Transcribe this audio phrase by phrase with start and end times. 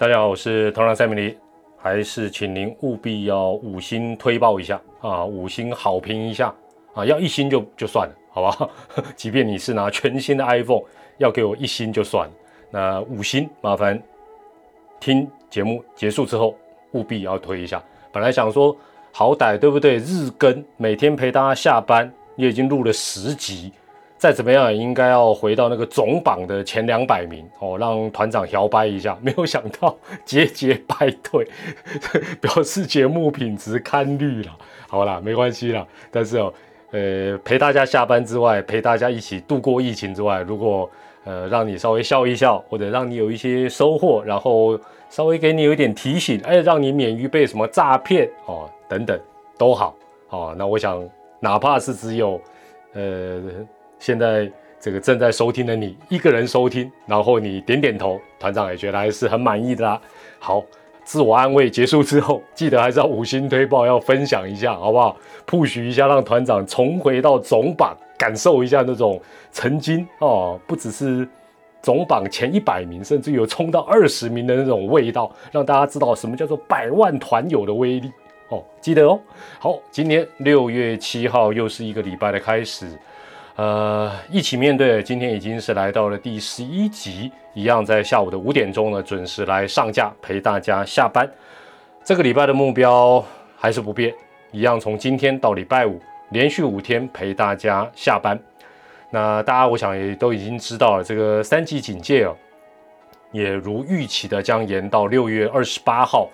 [0.00, 1.36] 大家好，我是团长塞米尼，
[1.76, 6.54] 还是请您务必要五星推报一下啊，五星好评一下
[6.94, 8.70] 啊，要一星就就算了，好吧？
[9.16, 10.84] 即便你是拿全新的 iPhone，
[11.16, 12.34] 要给我一星就算了，
[12.70, 14.00] 那五星麻烦
[15.00, 16.54] 听节目结束之后
[16.92, 17.82] 务必要推一下。
[18.12, 18.76] 本来想说
[19.10, 23.72] 好歹对不对，日更每天陪大家下班，也已经录了十集。
[24.18, 29.16] 再怎么样也应该要回到那个总榜的前两百名哦，让团长摇摆一下。
[29.22, 31.46] 没有想到节节败退，
[32.42, 34.50] 表示节目品质堪虑了。
[34.88, 35.86] 好啦，没关系啦。
[36.10, 36.52] 但是哦，
[36.90, 40.90] 呃，陪大家下班之外，陪大家一起度过疫情之外，如果
[41.24, 44.76] 呃让你稍微笑一笑，或者让你有一些收获，然后
[45.08, 49.16] 稍微给你有一点提醒，哎，让你免于被什么诈骗哦等等
[49.56, 49.94] 都好
[50.30, 50.54] 哦。
[50.58, 52.40] 那我想，哪怕是只有
[52.94, 53.40] 呃。
[53.98, 60.00] 现在这个正在收听的你一个人收听，然后你点点头，团长也觉得还是很满意的啦。
[60.38, 60.64] 好，
[61.04, 71.26] 自我安慰结束之后，记得还是要五星推报，要分享一下，好不好？push 一下，让团长重回到总榜，感受一下那种曾经哦，不只是
[71.82, 78.12] 总榜前一百名，甚至有冲到二十名的那种味道，让大家知道什么叫做百万团友的威力
[78.50, 78.62] 哦。
[78.80, 79.18] 记得哦。
[79.58, 82.86] 好，今年六月七号又是一个礼拜的开始。
[83.58, 91.28] 呃，一起面对，今天已经是来到了第十一集，一样在下午的五点钟呢，准时来上架陪大家下班。
[92.04, 93.22] 这个礼拜的目标
[93.56, 94.14] 还是不变，
[94.52, 96.00] 一样从今天到礼拜五，
[96.30, 98.38] 连续五天陪大家下班。
[99.10, 102.36] 那大家我想也都已经知道了，这个三级警戒哦，
[103.32, 106.30] 也如预期的将延到六月二十八号。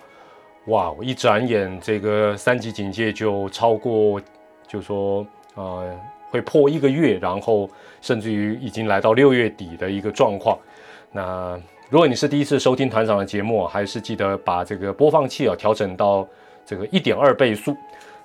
[0.67, 4.21] 哇，我一转眼这个三级警戒就超过，
[4.67, 5.91] 就说呃。
[6.35, 7.69] 会破一个月，然后
[8.01, 10.57] 甚至于已经来到六月底的一个状况。
[11.11, 11.57] 那
[11.89, 16.27] 如果你是第一次收听团长的节目，还是记得把这个播放器啊调整到
[16.65, 17.75] 这个一点二倍速。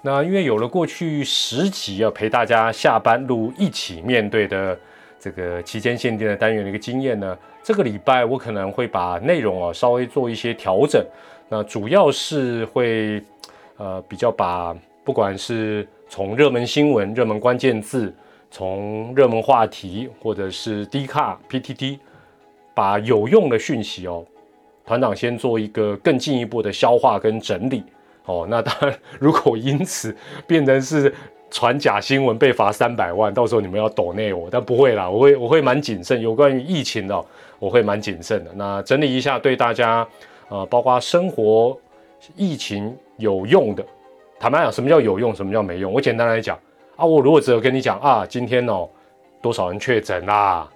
[0.02, 4.76] 那因为有了过去十集啊陪大家下班路一起面对的
[5.20, 11.04] 这个期间限定的单元的一个经验呢，这个礼拜我可能会把内容啊稍微做一些调整。
[11.48, 13.22] 那主要是会
[13.76, 18.12] 呃比较把不管是从热门新闻、热门关键字，
[18.50, 22.00] 从热门话题，或者是 D 卡、PTT，
[22.74, 24.26] 把有用的讯息哦，
[24.84, 27.84] 团长先做一个更进一步的消化跟整理
[28.24, 28.44] 哦。
[28.50, 30.14] 那当然，如果因此
[30.48, 31.14] 变成是
[31.48, 36.20] 传假新闻被罚三百万，到时候你们要抖内我，但不会啦，我会我会蛮谨慎。
[36.20, 37.24] 有关于疫情的，
[37.60, 38.50] 我会蛮谨慎的。
[38.56, 40.04] 那整理一下，对大家
[40.48, 41.78] 呃，包括生活
[42.34, 43.86] 疫情有用的。
[44.40, 45.92] 坦白讲，什么叫有用，什么叫没用？
[45.92, 46.58] 我简单来讲
[46.96, 48.88] 啊，我如果只有跟你讲啊，今天哦
[49.42, 50.66] 多少人确诊啦，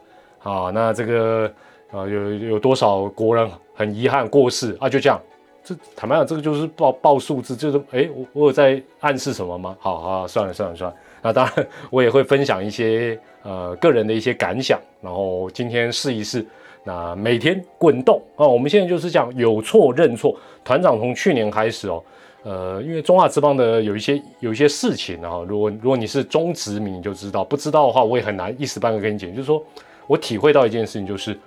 [0.42, 1.50] 啊，那这个
[1.90, 5.18] 啊有有多少国人很遗憾过世啊，就这样。
[5.64, 9.74] 这坦白讲，这个就是报报数字，就是哎，我我有在暗示什么吗？
[9.80, 10.96] 好好，算了算了算了。
[11.22, 16.44] 那当然，我也会分享一些呃个人的一些感想，然后今天试一试。
[16.86, 20.36] 那每天滚动啊，我们现在就是讲有错认错。
[20.62, 22.04] 团长从去年开始哦。
[22.44, 29.30] 呃，因为中华之邦的有一些有一些事情啊，如果如果你是中职迷，你就知道；不知道的话，我也很难一时半刻跟你讲。
[29.30, 29.64] 就是说
[30.06, 31.38] 我体会到一件事情，就是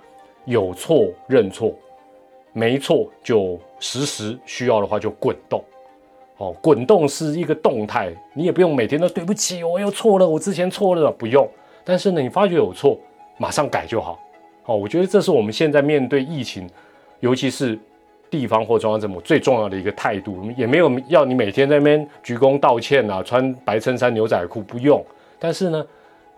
[0.44, 1.72] 有错认错，
[2.52, 5.62] 没错就时时需要的话就滚动。
[6.38, 11.48] 哦，滚动是一个动态，你也不用每天都对不起，我又错了，我之前错了，不用。
[11.84, 12.98] 但是呢，你发觉有错，
[13.36, 14.18] 马上改就好。
[14.64, 16.68] 哦，我觉得这是我们现在面对疫情，
[17.20, 17.78] 尤其是。
[18.30, 25.04] 地方或中央政府最重要的一个态度，也没有要你每天在那边鞠躬道歉啊，穿白衬衫牛仔裤不用。
[25.38, 25.86] 但是呢，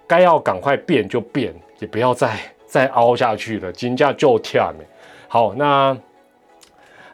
[0.07, 2.37] 该要赶快变就变，也不要再
[2.67, 4.85] 再凹下去了，金价就跳没。
[5.27, 5.97] 好，那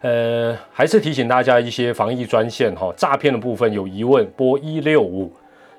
[0.03, 5.33] 呃，还是提醒大家一些防疫专线哈，诈骗的部分有疑问拨一六五，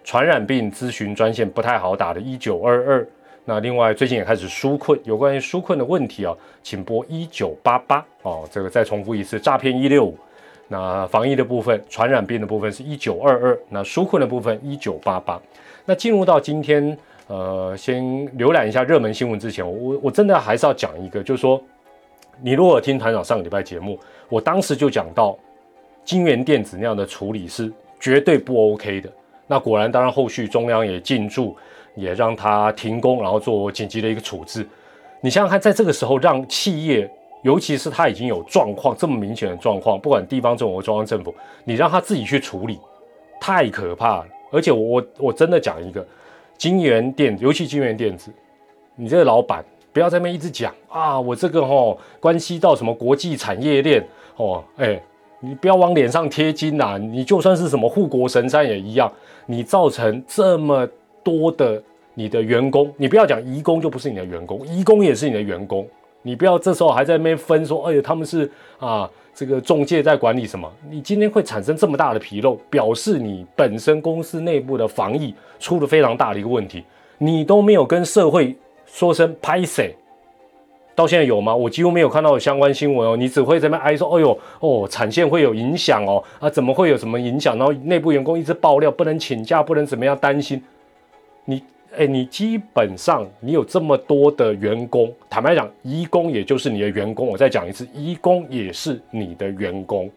[0.03, 3.07] 传染病咨询专线不太好打的，一九二二。
[3.49, 8.45] 那另外最近也开始纾困，有关于纾困的问题啊，请拨一九八八哦。
[8.51, 10.17] 这个再重复一次，诈骗一六五。
[10.67, 13.57] 那防疫的部分，传染病的部分是一九二二。
[13.69, 15.41] 那纾困的部分一九八八。
[15.85, 16.97] 那进入到今天，
[17.27, 18.03] 呃，先
[18.37, 21.63] 浏览一下热门新闻之前，我我真的还是要讲一个，就是说，
[22.41, 23.97] 你如果听团长上个礼拜节目，
[24.27, 25.39] 我当时就讲到，
[26.03, 29.09] 金源电子那样的处理是绝对不 OK 的。
[29.47, 31.55] 那果然，当然后续中央也进驻。
[31.97, 34.65] 也让他停工，然后做紧急的一个处置。
[35.19, 37.09] 你想想看，在这个时候让企业，
[37.41, 41.33] 尤其是他已经有状况这么明显的状况，不管地方政府或中央政府，
[41.65, 42.79] 你让他自己去处理，
[43.41, 44.27] 太可怕了。
[44.51, 46.05] 而且我我真的讲一个，
[46.57, 48.31] 金源电子，尤其金源电子，
[48.95, 55.01] 你这个老板不要在那边一直讲啊，我这个哦关系到什么国际产业链哦，哎，
[55.39, 59.11] 你不要往脸上贴金呐，你就算是什么护国神山也一样，
[59.47, 60.87] 你造成这么
[61.27, 61.83] 多的
[62.13, 65.85] 你的员工，你不要讲移工就不是你的员工，移工也是你的员工，
[66.21, 69.09] 你不要这时候还在那边分说，哎呀，他们是啊。
[69.39, 70.67] 这个中介在管理什么？
[70.89, 76.83] 你今天会产生这么大的纰漏，表示你本身公司内部的防疫出了非常大的一个问题，
[77.19, 78.55] 你都没有跟社会
[78.87, 79.95] 说声拍谁？
[80.95, 81.55] 到现在有吗？
[81.55, 83.15] 我几乎没有看到相关新闻哦。
[83.15, 90.59] 你只会在那哀说：“哎呦，哦，产线会有影响哦，啊，怎么会有什么影响？”然后内部员工一直爆料，不能请假，不能怎么样，担心
[91.47, 91.63] 你。
[91.95, 97.25] 哎，你基本上你有这么多的员工，坦白讲，义工也就是你的员工。
[97.25, 100.07] 我再讲一次，义工也是你的员工。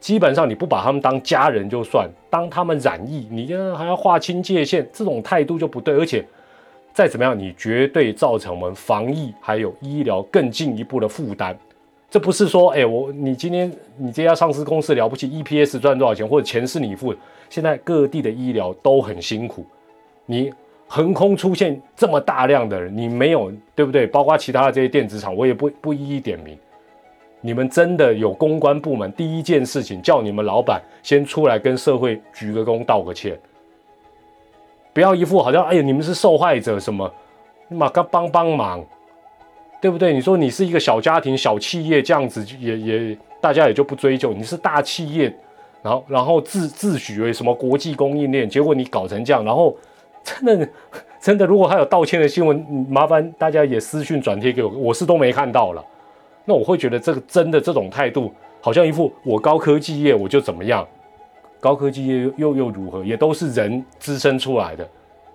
[0.00, 3.46] 基本上你不把他们当家人就算，当他们染疫，你
[3.76, 5.94] 还要划清界限，这种态度就不对。
[5.94, 6.24] 而且
[6.92, 11.56] 再怎么样，你绝对造成我们防疫还有医疗更进一步的负担。
[12.10, 17.18] 这不是说，哎，我你今天你这家上市公司了不起，EPS 赚多少钱，或者钱是你付的。
[17.50, 19.64] 现在各地的医疗都很辛苦，
[20.28, 20.52] 你。
[20.90, 24.06] 横空出现这么大量的人，你没有对不对？
[24.06, 26.56] 包括其他的这些电子厂，我也不不一一点名。
[27.42, 33.38] 你们真的有公关部门，第一件事情叫你们老板先出来跟社会鞠个躬道个歉，
[34.94, 37.12] 不要一副好像哎呀你们是受害者什么，
[37.68, 38.82] 马刚帮帮忙，
[39.82, 40.14] 对不对？
[40.14, 44.32] 你说你是一个小家庭、小企业这样子，也也大家也就不追究。
[44.32, 45.30] 你是大企业，
[45.82, 49.76] 然后然后自自诩为什么国际供应链，结果你搞成这样，然后。
[50.22, 50.68] 真的，
[51.20, 55.84] 真的，如果还有道歉的新闻，麻烦大家也私讯转贴给我，我是都没看到了。
[56.44, 60.86] 那我会觉得这个真的这种态度，好像一副我高科技业我就怎么样，
[61.60, 64.88] 高科技业又又如何，也都是人滋生出来的。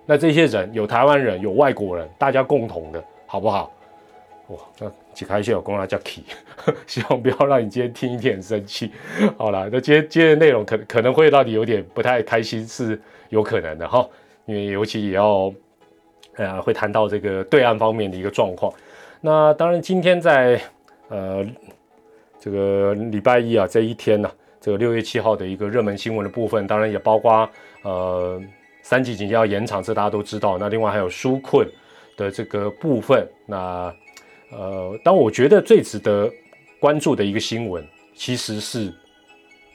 [0.06, 3.72] 那这些人有台湾人，有外国人，大家共同的，好不好？
[4.48, 6.22] 哇，那几开心，我公他叫 Key，
[6.86, 8.92] 希望不要让你今天听一点生气。
[9.38, 13.00] 好了，那今天今天的内容可可能会让你有点不太开心，是
[13.30, 14.06] 有可能的哈。
[14.46, 15.52] 因为尤其也要，
[16.36, 18.72] 呃，会谈到这个对岸方面的一个状况。
[19.20, 20.60] 那当然，今天在
[21.08, 21.44] 呃
[22.38, 24.30] 这个礼拜一啊这一天呢，
[24.60, 27.48] 这个六月七号的一个热门新闻的部分，当然也包括
[27.82, 28.38] 呃
[28.82, 30.58] 三级警戒要延长，这大家都知道。
[30.58, 31.66] 那另外还有纾困
[32.16, 33.26] 的这个部分。
[33.46, 33.94] 那
[34.52, 36.30] 呃，当我觉得最值得
[36.78, 37.82] 关注的一个新闻，
[38.14, 38.92] 其实是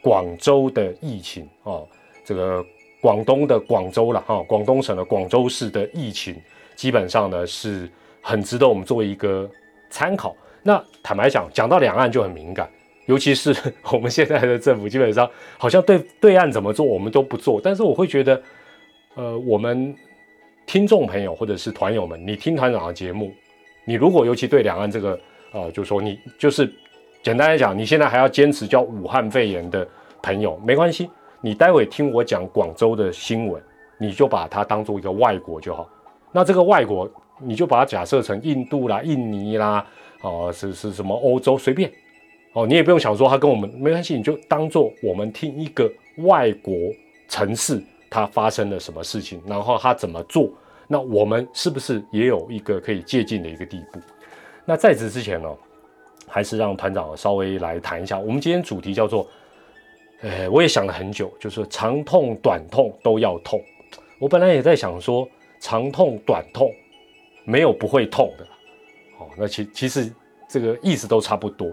[0.02, 1.88] 广州的疫情哦，
[2.24, 2.64] 这个。
[3.02, 6.36] 广东的广州了哈，广东省的广州市的疫情
[6.76, 7.90] 基本上呢是
[8.22, 9.50] 很值得我们做一个
[9.90, 10.36] 参考。
[10.62, 12.70] 那坦白讲，讲到两岸就很敏感，
[13.06, 13.56] 尤其是
[13.92, 17.62] 我们现在的政府基本上好像对对岸怎么做我们都不做。
[17.64, 18.42] 但是我会觉得，
[19.16, 19.96] 呃，我们
[20.66, 23.34] 听众朋友或者是团友们，你听团长的节目，
[23.86, 25.20] 你如果尤其对两岸这个
[25.54, 26.70] 呃，就说你就是
[27.24, 29.88] 简单来讲，你现在还要坚持叫武汉肺炎的
[30.22, 31.10] 朋友，没关系。
[31.42, 33.62] 你待会听我讲广州的新闻，
[33.98, 35.88] 你就把它当做一个外国就好。
[36.34, 37.10] 那这个外国，
[37.40, 39.86] 你就把它假设成印度啦、印尼啦，
[40.22, 41.90] 哦，是是什么欧洲随便，
[42.52, 46.74] 哦，你也不用想说它跟我们没关系，你就当做我们听一个外国
[47.30, 50.50] 城市它发生了什么事情，然后它怎么做，
[50.90, 54.00] 那我们是不是也有一个可以借鉴的一个地步？
[54.66, 55.50] 那在此之前呢，
[56.28, 59.26] 还是让团长稍微来谈一下，我们今天主题叫做。
[60.22, 63.62] 哎，我也想了很久，就是长痛短痛都要痛。
[64.20, 65.26] 我本来也在想说，
[65.62, 66.70] 长痛短痛
[67.46, 68.44] 没有不会痛的。
[69.18, 70.12] 哦，那其其实
[70.50, 71.72] 这个意思都差不多。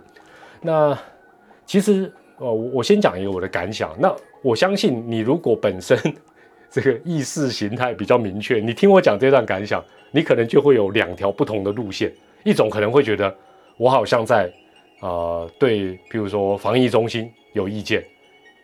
[0.61, 0.97] 那
[1.65, 3.93] 其实哦，我先讲一个我的感想。
[3.99, 5.99] 那我相信你如果本身
[6.71, 12.13] 这个意识形态比较明确，你听我讲这段感想，你可能就会有两条不同的路线。
[12.45, 13.35] 一种可能会觉得
[13.77, 14.49] 我好像在
[15.01, 18.05] 啊对，比如说防疫中心有意见。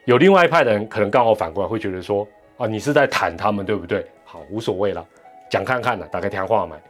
[0.04, 4.04] 有另外一派的人可能刚好反过来会觉得说啊，你是在谈他们对不对？
[4.24, 5.06] 好，无所谓了，
[5.48, 6.80] 讲看看呢，打开电话买。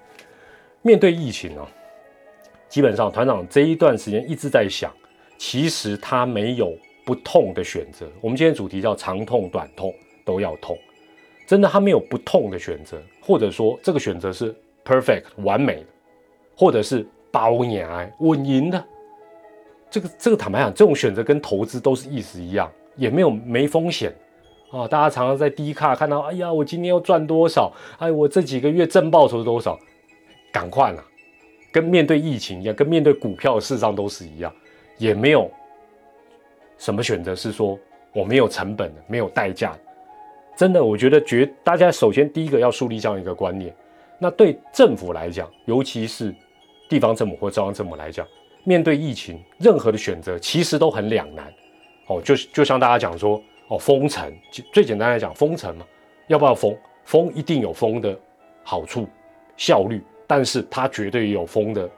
[0.80, 1.66] 面对疫情呢，
[2.68, 4.90] 基本上团长这一段时间一直在想，
[5.36, 8.06] 其实他没有不痛的选择。
[8.20, 10.76] 我们今天主题叫长痛短痛都要痛，
[11.46, 14.54] 真的他没有不痛的选择，或者说这个选择是
[14.84, 15.86] perfect 完美的，
[16.56, 18.84] 或者是包年稳赢的。
[19.90, 22.70] 这个这个坦白讲，这种选择跟投资都是意思一样。
[22.96, 24.12] 也没有没风险
[24.70, 24.88] 啊！
[24.88, 27.72] 大家常常在低卡看到，哎呀，我今天要赚多少？
[27.98, 29.78] 哎，我这几个月挣报酬多少？
[30.52, 31.04] 赶快了，
[31.72, 34.52] 跟面对疫情一样，跟面对股票市场都是一样，
[34.98, 35.50] 也没有
[36.78, 37.78] 什么选择是说
[38.12, 39.76] 我没有成本的，没有代价。
[40.54, 43.74] 真的，我觉得绝大家首先第一个要树立这样一个观念。
[44.18, 46.34] 那对政府来讲，尤其是
[46.88, 48.26] 地方政府或中央政府来讲，
[48.64, 51.52] 面对疫情，任何的选择其实都很两难。
[52.12, 54.32] 哦，就就像大家讲说，哦，封城，
[54.72, 55.86] 最简单来讲，封城嘛，
[56.26, 56.76] 要不要封？
[57.04, 58.16] 封一定有封的
[58.62, 59.08] 好处、
[59.56, 61.88] 效率，但是它绝对有封的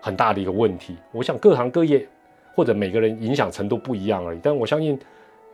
[0.00, 0.96] 很大的一个问题。
[1.12, 2.06] 我想各行各业
[2.54, 4.98] 或者每个人影响程度不一样而已，但我相信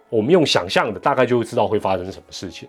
[0.09, 2.69] 我们用想象的，大概就会知道会发生什么事情。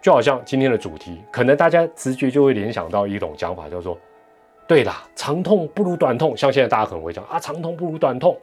[0.00, 3.98] 就好像今天的主题，可能大家直觉就会联想到一种讲法，叫做
[4.68, 6.36] “对啦，长痛不如短痛”。
[6.38, 8.38] 像现在大家可能会讲啊，长痛不如短痛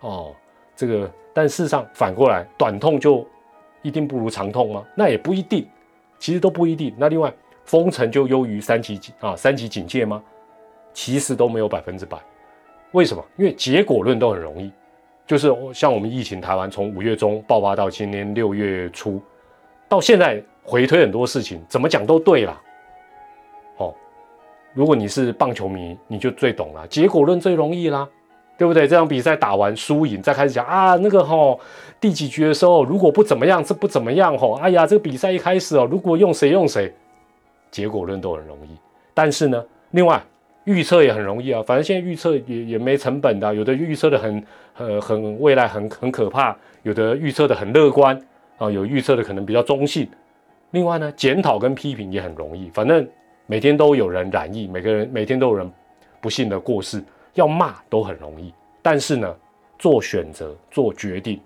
[0.00, 0.32] 哦，
[0.76, 3.26] 这个，但事实上反过来，短痛就
[3.82, 4.84] 一定不如长痛吗？
[4.94, 5.66] 那也不一定。
[6.18, 6.94] 其实都不一定。
[6.96, 7.32] 那另外，
[7.64, 10.22] 封城就优于三级警啊三级警戒吗？
[10.94, 12.16] 其实都没有百分之百。
[12.92, 13.22] 为什么？
[13.36, 14.72] 因为结果论都很容易。
[15.26, 19.20] 就是像我们疫情，台湾从五月中爆发到今年六月初，
[19.88, 22.62] 到现在回推很多事情，怎么讲都对了。
[23.76, 23.94] 哦，
[24.72, 26.86] 如果你是棒球迷，你就最懂了。
[26.88, 28.08] 结果论最容易啦。
[28.58, 28.88] 对不对？
[28.88, 31.56] 这场比赛打完输赢，再开始讲啊，那个哈
[32.00, 34.54] 第几局的时候，如果不怎么样，这不怎么样吼。
[34.54, 36.92] 哎呀，这个比赛一开始哦，如果用谁用谁，
[37.70, 38.70] 结果论都很容易。
[39.12, 40.22] 但是呢，另外
[40.64, 41.62] 预测也很容易啊。
[41.66, 44.44] 反正现在预测也也没成本的，有的预测的很
[44.78, 48.18] 呃很未来很很可怕，有的预测的很乐观
[48.56, 50.08] 啊，有预测的可能比较中性。
[50.70, 52.70] 另外呢，检讨跟批评也很容易。
[52.70, 53.06] 反正
[53.46, 55.70] 每天都有人染疫，每个人每天都有人
[56.20, 57.02] 不幸的过世。
[57.36, 58.52] 要骂都很容易，
[58.82, 59.36] 但是呢，
[59.78, 61.40] 做选择、做决定，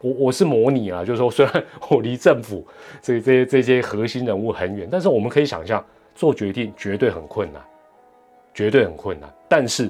[0.00, 2.66] 我我是模拟啊，就是说，虽然 我离政府
[3.00, 5.82] 这这这些核心人物很远，但是我们可以想象，
[6.14, 7.62] 做决定绝对很困难，
[8.52, 9.32] 绝对很困难。
[9.48, 9.88] 但是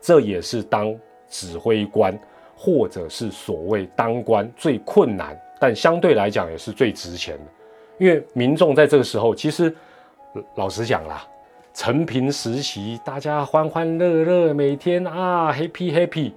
[0.00, 2.18] 这也是当指挥官
[2.56, 7.44] 或者是所谓当官最困难，但相对来讲也是最值钱的，
[7.98, 9.74] 因为民众在这个时候，其实
[10.54, 11.26] 老实讲啦。
[11.72, 16.32] 陈平时期，大家欢欢乐乐，每天啊 happy happy。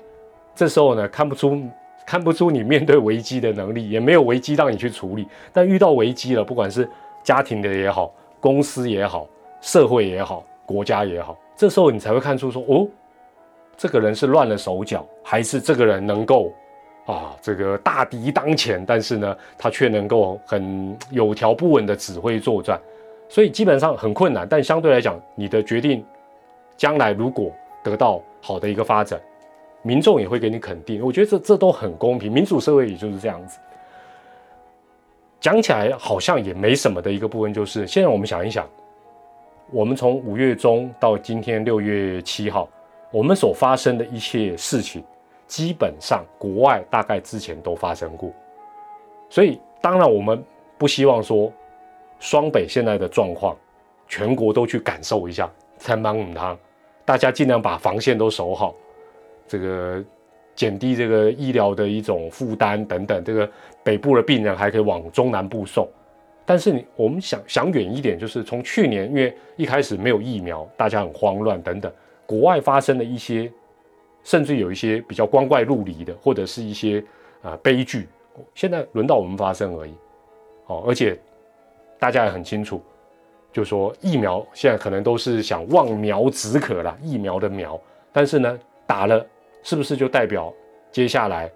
[0.55, 1.59] 这时候呢，看不出
[2.05, 5.27] 看不出你面对危机的能力，也没有危机让你去处理。
[5.51, 6.87] 但遇到危机了，不管是
[7.23, 9.27] 家庭的也好，公司也好，
[9.59, 12.87] 社会也好，国家也好，这时候你才会看出说，哦，
[13.75, 16.53] 这个人是乱了手脚，还是这个人能够
[17.07, 22.79] 啊，这个大敌当前，但是呢，他却能够很有条不紊的指挥作战。
[23.33, 26.05] 所以基本上很困难，但相对来讲，你的决定
[26.77, 27.51] 将来如果
[27.83, 29.19] 得到好的一个发展，
[29.81, 31.03] 民众也会给你肯定。
[31.03, 33.57] 我觉得这这都很公平，民主社会也就是这样子。
[35.39, 38.69] 讲起来好像也没什么的一个部分，就是现在我们想一想，
[39.71, 42.69] 我们从五月中到今天六月七号，
[43.09, 45.03] 我们所发生的一切事情，
[45.47, 48.31] 基本上国外大概之前都发生过。
[49.27, 50.43] 所以当然我们
[50.77, 51.51] 不希望说。
[52.24, 53.53] 双北现在的状况，
[54.08, 56.58] 全国都去感受一下，参帮五汤，
[57.03, 58.74] 大家尽量把防线都守好，
[59.46, 60.01] 这个
[60.56, 63.22] 减低这个医疗的一种负担等等。
[63.25, 63.51] 这个
[63.84, 65.86] 北部的病人还可以往中南部送，
[66.46, 71.92] 但是你我们想想远一点，就是从去年因为一开始没有疫苗，大家很慌乱等等，
[72.25, 73.51] 国外发生的一些，
[74.24, 77.03] 甚至有一些比较光怪陆离的，或者是一些
[77.42, 78.08] 啊悲剧，
[78.56, 79.94] 现在轮到我们发生而已。
[80.68, 81.20] 哦，而且。
[82.03, 82.83] 大家也很清楚，
[83.53, 87.79] 就说疫苗现在可能都是想望苗止渴了，疫苗的苗，
[88.12, 89.25] 但是呢，打了
[89.63, 90.53] 是不是就代表
[90.91, 91.50] 接下来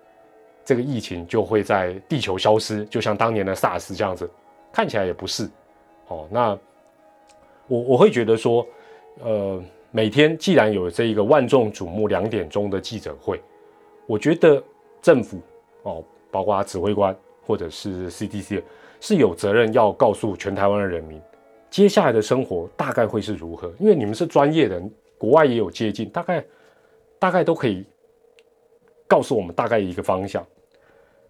[0.64, 2.86] 这个疫情就会在地球消失？
[2.86, 4.30] 就像当年的 SARS 这样子，
[4.72, 5.50] 看起来也不是。
[6.08, 6.58] 哦，那
[7.68, 8.66] 我我会觉得说，
[9.22, 9.62] 呃，
[9.92, 13.38] 每天既然有这一个万众瞩目两点钟的记者会，
[14.06, 14.64] 我觉得
[15.02, 15.42] 政府
[15.84, 16.02] 哦，
[16.32, 17.14] 包括指挥官
[17.46, 18.64] 或者是 CDC。
[19.00, 21.22] 是有责任要告诉全台湾的人民，
[21.70, 23.72] 接下来的生活大概会是如何？
[23.80, 26.44] 因为你们是专业人，国外也有接近，大概
[27.20, 27.86] 大概都可以
[29.08, 30.46] 告诉我们大概一个方向。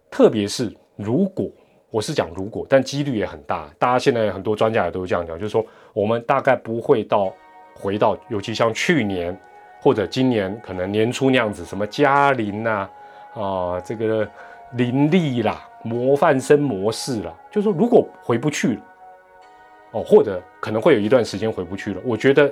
[0.09, 1.49] 特别是如果
[1.89, 3.69] 我是讲如果，但几率也很大。
[3.77, 7.33] 大家现在很多专家也都这样讲，就是说我们大概不会到
[7.75, 9.37] 回到，尤其像去年
[9.81, 12.89] 或者今年可能年初那样子，什么嘉陵呐
[13.33, 14.27] 啊，这个
[14.71, 15.63] 林立啦。
[15.83, 18.81] 模范生模式啦，就是说，如果回不去了，
[19.91, 22.01] 哦，或者可能会有一段时间回不去了。
[22.03, 22.51] 我觉得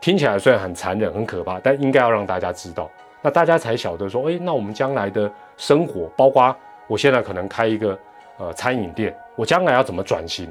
[0.00, 6.56] 听起来虽然很残忍、很可怕，但应该要让大家知道，那大家才晓得说，哎，那我们将来的生活，包括
[6.86, 7.98] 我现在可能开一个
[8.38, 10.50] 呃餐饮店，我将来要怎么转型？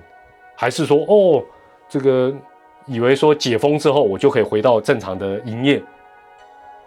[0.53, 1.43] 还是说，哦，
[1.89, 2.31] 这个
[2.85, 5.81] 以为说解封之后，我就可以回到正常的营业，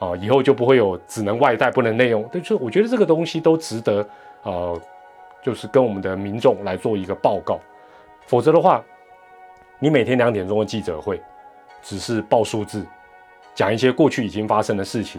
[0.01, 2.29] 啊，以后就不会有只能外带不能内用。
[2.31, 4.05] 就是我觉得这个东西都值得，
[4.43, 4.81] 呃。
[5.43, 7.59] 就是跟我们的民众来做一个报告，
[8.27, 8.85] 否则的话，
[9.79, 11.19] 你每天两点钟的记者会，
[11.81, 12.85] 只是报数字，
[13.55, 15.19] 讲一些过去已经发生的事情。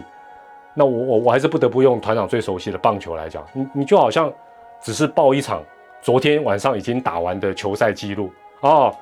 [0.74, 4.32] 那我我我还是不得不用团长最熟悉的棒球来讲，你你就好像
[4.80, 5.60] 只是报一场
[6.00, 8.94] 昨天晚上已经打完的球赛记录啊，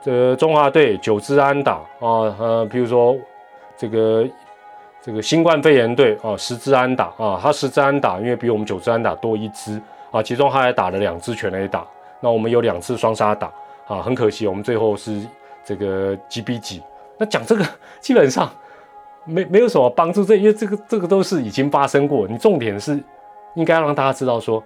[0.00, 3.16] 这中华队九支安打啊，呃，比如说
[3.76, 4.24] 这个
[5.02, 11.86] 这个新冠肺炎队啊十支安打啊，他十支安打，因为比我们九支安打多一支啊，其中他还打了两支全垒打，
[12.20, 13.50] 那我们有两次双杀打
[13.86, 15.20] 啊，很可惜我们最后是
[15.64, 16.82] 这个几比几。
[17.16, 17.64] 那讲这个
[18.00, 18.50] 基本上。
[19.24, 22.26] 没没有什么帮助，这因为这个这个都是已经发生过。
[22.26, 22.98] 你重点是
[23.56, 24.64] 应该让大家知道说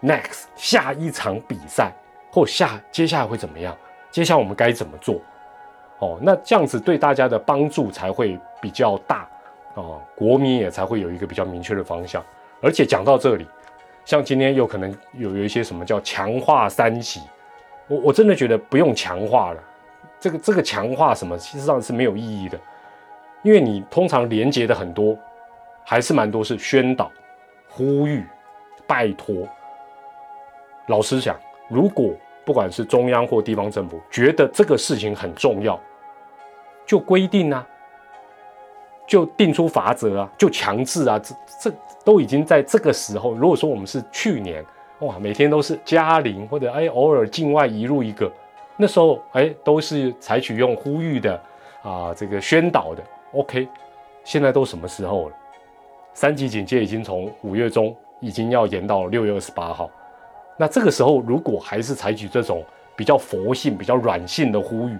[0.00, 1.90] ，next 下一场比赛
[2.30, 3.76] 或下接下来会怎么样，
[4.08, 5.16] 接下来我们该怎么做？
[5.98, 9.28] 哦，那这样子对大家的帮助才会比较大
[9.74, 12.24] 哦，国民也才会有一个比较明确的方向。
[12.60, 13.46] 而且讲到这里，
[14.04, 17.20] 像今天有可能有有一些什么叫强化三级，
[17.88, 19.62] 我我真的觉得不用强化了。
[20.20, 22.58] 这个这个强化什么，其实上是没有意义的。
[23.42, 25.18] 因为你通常连接的很多，
[25.84, 27.10] 还是蛮多是宣导、
[27.68, 28.24] 呼吁、
[28.86, 29.48] 拜托。
[30.86, 31.36] 老实讲，
[31.68, 32.14] 如果
[32.44, 35.80] 不管是中央或地方政府觉得这个事情很重要，
[36.86, 37.66] 就规定啊，
[39.06, 43.34] 就定出法则啊，就强制啊，这这都已经在这个时候。
[43.34, 44.64] 如果说我们是去年
[45.00, 48.30] 哇，每天都是加零或者哎偶尔境外移入一个，
[48.76, 51.40] 那时候哎都是采取用呼吁的
[51.82, 53.02] 啊这个宣导的。
[53.32, 53.68] OK，
[54.24, 55.34] 现在都什么时候了？
[56.14, 59.90] 三级警戒已经从五月中已经要延到六月二十八号。
[60.56, 64.96] 那这个时候如果还是采取这种比较佛性、比较软性的呼吁，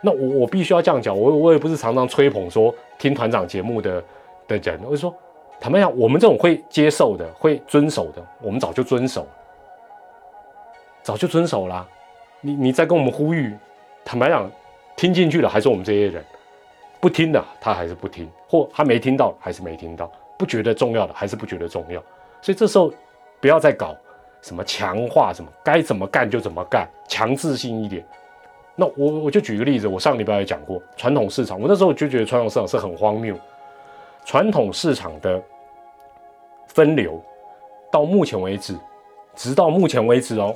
[0.00, 1.18] 那我我必须要这样讲。
[1.18, 4.02] 我我也不是常常吹捧说听团长节目的
[4.46, 5.14] 的人，我就说
[5.60, 9.26] 坦白讲，我们这种会接受的、会遵守的，我们早就遵守，
[11.02, 11.86] 早就遵守啦。
[12.40, 13.56] 你你在跟我们呼吁，
[14.04, 14.50] 坦白讲，
[14.96, 16.24] 听进去了还是我们这些人。
[16.98, 20.06] 不听的，他还是不听；或他没听到，还是没听到；
[20.38, 22.02] 不觉得重要的，还是不觉得重要。
[22.40, 22.92] 所以这时候
[23.40, 23.94] 不要再搞
[24.40, 28.04] 什么强化什么，该怎么干就怎么干，强制性一点。
[28.76, 33.34] 那我我就举个例子，我上礼拜也讲过传统市场，我那时候就觉得传统市场是很荒谬。
[34.24, 35.42] 传统市场的
[36.68, 37.22] 分流
[37.90, 38.76] 到目前为止，
[39.34, 40.54] 直到目前为止哦，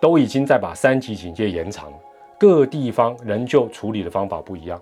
[0.00, 1.92] 都已经在把三级警戒延长。
[2.38, 4.80] 各地方仍旧处理的方法不一样。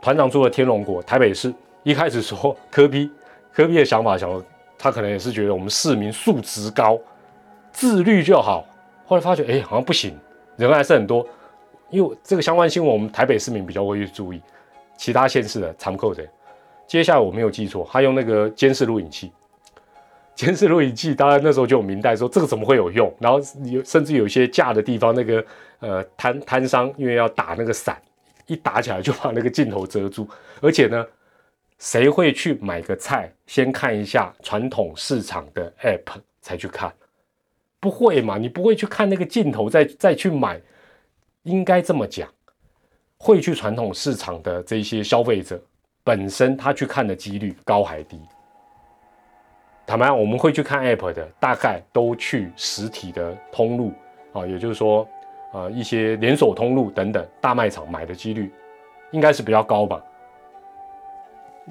[0.00, 3.10] 团长住了天龙国，台北市一开始说科比，
[3.52, 4.42] 科比的想法想，
[4.78, 6.98] 他可能也是觉得我们市民素质高，
[7.72, 8.64] 自律就好。
[9.04, 10.16] 后来发觉，哎，好像不行，
[10.58, 11.26] 人还是很多。
[11.90, 14.42] 因为这个相关新闻，我们台北市民比较会去注意，
[14.98, 16.22] 其他县市的常扣的。
[16.86, 19.32] 接下来我没有记错，他用那个监视录影器。
[20.34, 25.44] 监视录影器，当然那时候就有明代说这个怎么会有用，然后有甚至有一些架的地方，那个
[25.80, 28.00] 呃摊摊商因为要打那个伞，
[28.46, 30.28] 一打起来就把那个镜头遮住。
[30.60, 31.04] 而且呢，
[31.78, 36.92] 谁会去买个菜先看一下传统市场的 app 才去看？
[37.80, 38.38] 不会嘛？
[38.38, 40.60] 你不会去看那个镜头再再去买？
[41.44, 42.28] 应该这么讲，
[43.18, 45.62] 会去传统市场的这些消费者
[46.04, 48.20] 本身他去看的几率高还低？
[49.86, 53.92] 坦白，我们会去看 App 的，大概都去实体的通路
[54.34, 55.08] 啊，也就是说，
[55.54, 58.52] 呃，一些连锁通路等等大卖场买的几率，
[59.12, 60.02] 应该是比较高吧。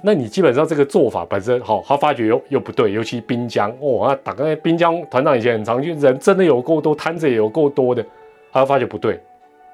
[0.01, 8.05] 那你基本上这个做法本身好，他发觉又又不对，尤其滨江哦，那打个滨江团长以前很常去，人真的有够多，摊子也有够多的，
[8.51, 9.19] 他发觉不对，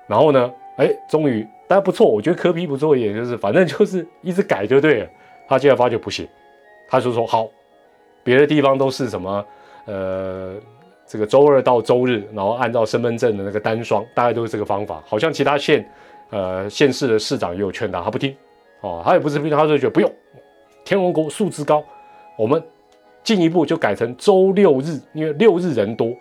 [0.08, 5.08] 然后呢，哎，终于，但不错，我觉得科比不错，也就是反正就是一直改就对了，
[5.48, 6.28] 他现在发觉不行，
[6.88, 7.50] 他就说好。
[8.24, 9.46] 别的地方都是什么？
[9.84, 10.56] 呃，
[11.06, 15.04] 这个周二到周日，然后按照身份证的那个单双，大概都是这个方法。
[15.06, 15.86] 好像其他县，
[16.30, 18.34] 呃，县市的市长也有劝他，他不听。
[18.84, 20.12] 哦，他也不是不听，他就觉得不用。
[20.86, 21.84] 天龙国素质高，
[22.38, 22.62] 我们
[23.24, 26.13] 进一步就改成周六日，因为六日人多，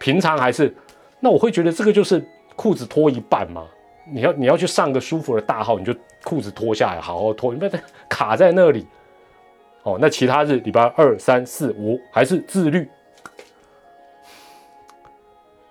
[0.00, 0.74] 平常还是。
[1.20, 2.24] 那我会觉得这个就是
[2.56, 3.66] 裤子脱一半嘛。
[4.10, 7.70] 你要你要去上个舒服的大号，你就裤子脱下来，好好脱，你不要
[8.08, 8.86] 卡在那里。
[9.82, 12.88] 哦，那其他日礼拜二、三、四、五还是自律。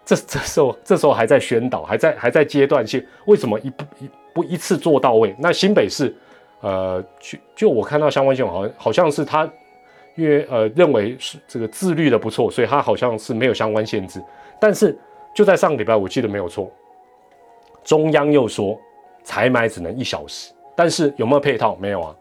[0.05, 3.03] 这这时候这时候还在宣导，还在还在阶段性。
[3.25, 5.36] 为什么一不一不一次做到位？
[5.39, 6.15] 那新北市，
[6.62, 9.48] 呃，就就我看到相关新闻，好像好像是他
[10.15, 14.24] 因为呃认为是这个自律的不错，所以他好像是没有相关限制。
[14.60, 14.98] 但是
[15.34, 16.72] 就在上个礼拜，我记得没有错，
[17.84, 18.80] 中央又说
[19.24, 21.76] 采买只能一小时，但是有没有配套？
[21.76, 22.15] 没有啊。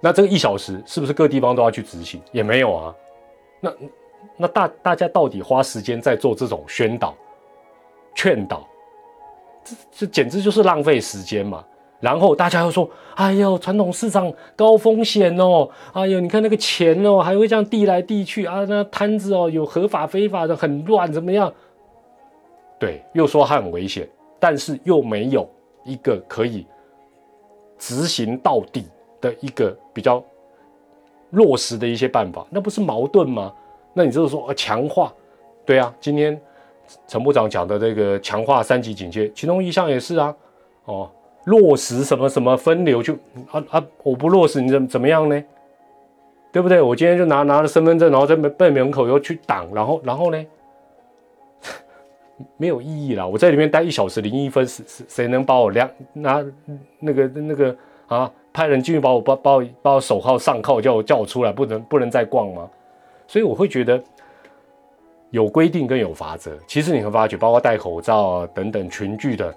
[0.00, 2.20] 那这个一小时是不是各地方都要去执行？
[2.30, 2.94] 也没有啊。
[3.58, 3.72] 那
[4.36, 7.14] 那大大家到底花时间在做这种宣导、
[8.14, 8.68] 劝导，
[9.64, 11.64] 这这简直就是浪费时间嘛。
[12.00, 21.50] 然后大家又说：“哎呦，传统市场高风险哦，哎呦，你看那个钱哦，还会这样递来递去啊，那摊子哦，有合法非法的，很乱，怎么样？”
[22.78, 24.06] 对，又说它很危险，
[24.38, 25.48] 但是又没有
[25.84, 26.66] 一个可以
[27.78, 28.84] 执行到底
[29.22, 30.22] 的一个比较
[31.30, 33.50] 落实的一些办法，那不是矛盾吗？
[33.94, 35.10] 那你就是说呃强化，
[35.64, 36.38] 对啊，今天
[37.06, 40.36] 陈部长讲的这个强化三级警戒，其中一项也是啊，
[40.84, 41.10] 哦。
[41.44, 43.14] 落实什么什么分流就
[43.50, 43.84] 啊啊！
[44.02, 45.42] 我不落实你怎怎么样呢？
[46.52, 46.80] 对不对？
[46.80, 50.46] 我今天就拿拿了身份证，然后在背门口又去挡，然后然后呢？
[52.56, 53.28] 没有意义了。
[53.28, 56.44] 我在里面待一小时零一分，谁谁谁能把我量拿
[57.00, 57.76] 那个那个
[58.06, 58.30] 啊？
[58.52, 62.70] 派人进去把我把把我把我手铐上铐，叫我叫我出来，不能不能再逛吗？
[63.26, 64.00] 所以我会觉得
[65.30, 66.56] 有规定跟有法则。
[66.66, 69.52] 其实你会发觉，包括戴口罩啊等等群聚的。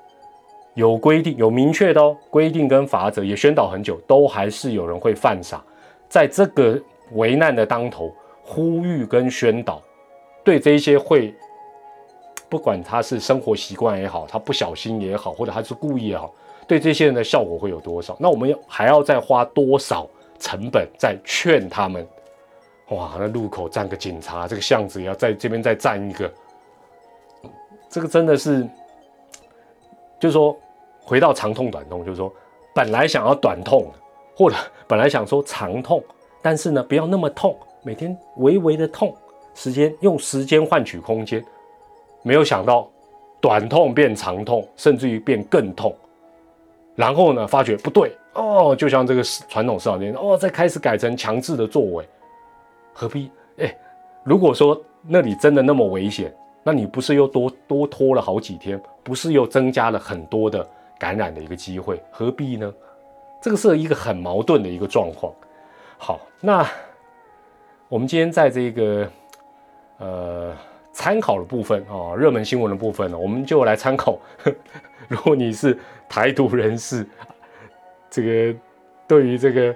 [0.77, 5.59] 有规定，有明确的哦，规定跟法则也宣导很久，都还是有人会犯傻。
[6.07, 6.79] 在这个
[7.13, 8.13] 危难的当头，
[8.43, 9.81] 呼吁跟宣导，
[10.43, 11.33] 对这些会，
[12.47, 16.31] 不管他是生活习惯也好，他不小心也好，或者他是故意也好，
[16.67, 18.15] 对这些人的效果会有多少？
[18.19, 22.07] 那我们要还要再花多少成本再劝他们？
[22.89, 26.31] 哇，那路口站个警察，这个巷子也要在这边再站一个，
[27.89, 28.61] 这个真的是，
[30.19, 30.55] 就是说。
[31.07, 32.31] 回到长痛短痛，就是说，
[32.75, 33.87] 本来想要短痛，
[34.35, 36.03] 或者本来想说长痛，
[36.41, 39.15] 但是呢，不要那么痛，每天微微的痛，
[39.55, 41.41] 时间用时间换取空间，
[42.23, 42.85] 没有想到
[43.39, 45.95] 短痛变长痛，甚至于变更痛，
[46.93, 52.05] 然后呢，发觉不对哦，就像这个传统市场店哦，再开始改成强制的作为，
[52.91, 53.31] 何必？
[53.59, 53.73] 哎，
[54.25, 60.67] 如果说那里真的那么危险，那你不是又多多拖了好几天，不是又增加了很多的？
[60.99, 62.73] 感染的一个机会，何必呢？
[63.39, 65.31] 这个是一个很矛盾的一个状况。
[65.97, 66.67] 好，那
[67.87, 69.07] 我们今天在这个
[69.99, 70.55] 呃
[70.91, 74.17] 参考的部分啊，热门新闻的部分呢，我们就来参考。
[75.07, 75.77] 如果你是
[76.09, 77.07] 台独人士，
[78.09, 78.59] 这个
[79.07, 79.73] 对于这个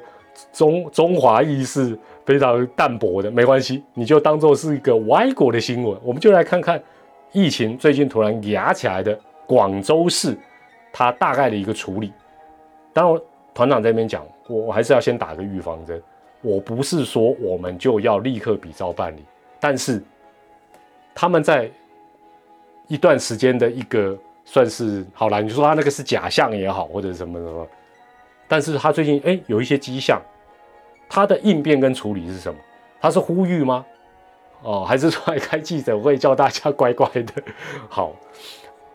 [0.52, 5.98] 中中华意识非常淡薄的，没关系，你就当做是一个外国的新闻。
[6.04, 6.82] 我们就来看看
[7.32, 10.36] 疫情最近突然压起来的广州市。
[10.92, 12.12] 他大概的一个处理，
[12.94, 13.22] 当然
[13.54, 16.02] 团长这边讲，我我还是要先打个预防针。
[16.42, 19.24] 我不是说我们就要立刻比照办理，
[19.60, 20.02] 但是
[21.14, 21.70] 他们在
[22.88, 27.68] 一段时间的一个算是好了，你说他那个是假象也好，或者什么什么，
[28.48, 30.20] 但是他最近哎有一些迹象，
[31.08, 32.60] 他的应变跟处理是什么？
[33.00, 33.86] 他是呼吁吗？
[34.64, 37.44] 哦，还是出来 开记者会叫大家乖乖的？
[37.88, 38.14] 好，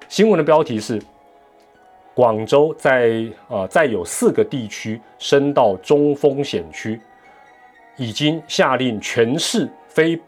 [0.09, 1.01] 新闻的标题是。
[2.16, 6.98] 广州在呃，再有四个地区升到中风险区，
[7.94, 10.18] 已经下令全市非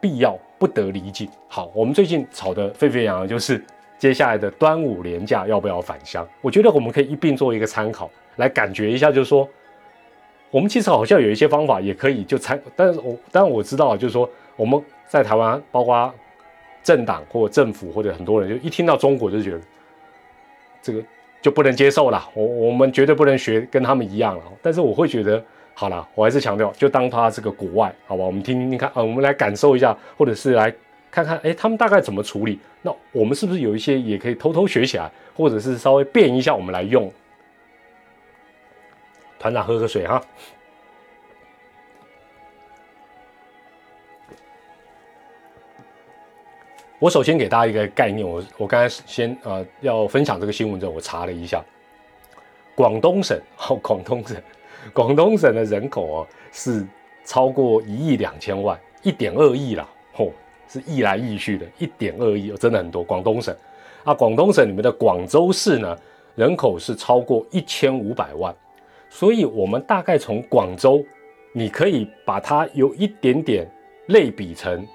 [0.00, 1.30] 必要不得离境。
[1.46, 3.64] 好，我们最近吵得沸沸扬扬，就是
[3.96, 6.26] 接下来的端午连假要不要返乡？
[6.40, 9.48] 我觉得我们可以一并做一个参考，来感觉一下，就是说，
[10.50, 16.12] 我们其实好像有一些方法也可以就参，但是我但我知道，就是说我们在台湾，包括
[16.82, 19.60] 政党或政府或者很多人，就一听到中国就觉得
[20.82, 21.00] 这个。
[21.40, 24.44] 就不能接受了，我我们绝对不能学跟他们一样了。
[24.60, 25.42] 但是我会觉得，
[25.74, 28.24] 好了，我还是强调，就当他是个国外，好吧？
[28.24, 30.74] 我们听听看，啊，我们来感受一下，或者是来
[31.10, 32.58] 看看，哎，他们大概怎么处理？
[32.82, 37.10] 那我们是不是有一些也可以偷偷学起来，或者是稍微变一下，我们来用？
[39.38, 40.22] 团长喝喝水哈。
[47.00, 51.64] 我首先给大家一个概念，我我刚才先呃要分享这个新闻之后，我查了一下，
[52.74, 54.36] 广东省哦， 广东省，
[54.92, 56.86] 广东省的人口哦是
[57.24, 60.30] 超过一亿两千万，一点二亿啦，哦，
[60.68, 63.02] 是亿来亿去的，一点二亿，真的很多。
[63.02, 63.56] 广东省
[64.04, 65.98] 啊，广东省里面的广州市呢，
[66.34, 68.54] 人口是超过一千五百万，
[69.08, 71.02] 所以我们大概从广州，
[71.54, 73.66] 你可以把它有一点点
[74.08, 74.86] 类比成。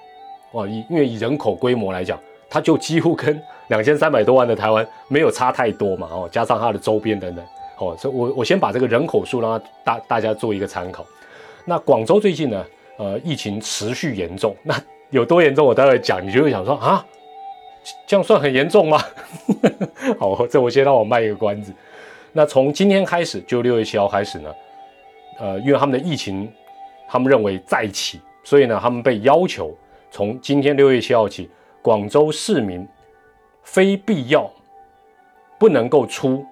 [0.55, 2.17] 哦，以因为以人口规模来讲，
[2.49, 6.07] 它就几乎跟两千三百多万的台湾没有差太多嘛。
[6.09, 7.45] 哦，加上它的周边等等，
[7.77, 11.05] 哦，所以我我先把这个人口数让大大家做一个参考。
[11.65, 12.65] 那广州最近呢，
[12.97, 14.73] 呃，疫情持续严重，那
[15.09, 15.67] 有多严重？
[15.67, 17.05] 我待会讲，你就会想说啊，
[18.07, 18.97] 这样算很严重吗？
[20.17, 21.73] 好，这我先让我卖一个关子。
[22.31, 24.55] 那从今天开始，就六月七号开始呢，
[25.39, 26.49] 呃，因为他们的疫情，
[27.09, 29.75] 他们认为再起，所以呢，他们被要求。
[30.15, 31.49] 从今天六月七号起，
[31.81, 32.87] 广州市民
[33.63, 34.49] 非必要
[35.59, 36.45] 不能够出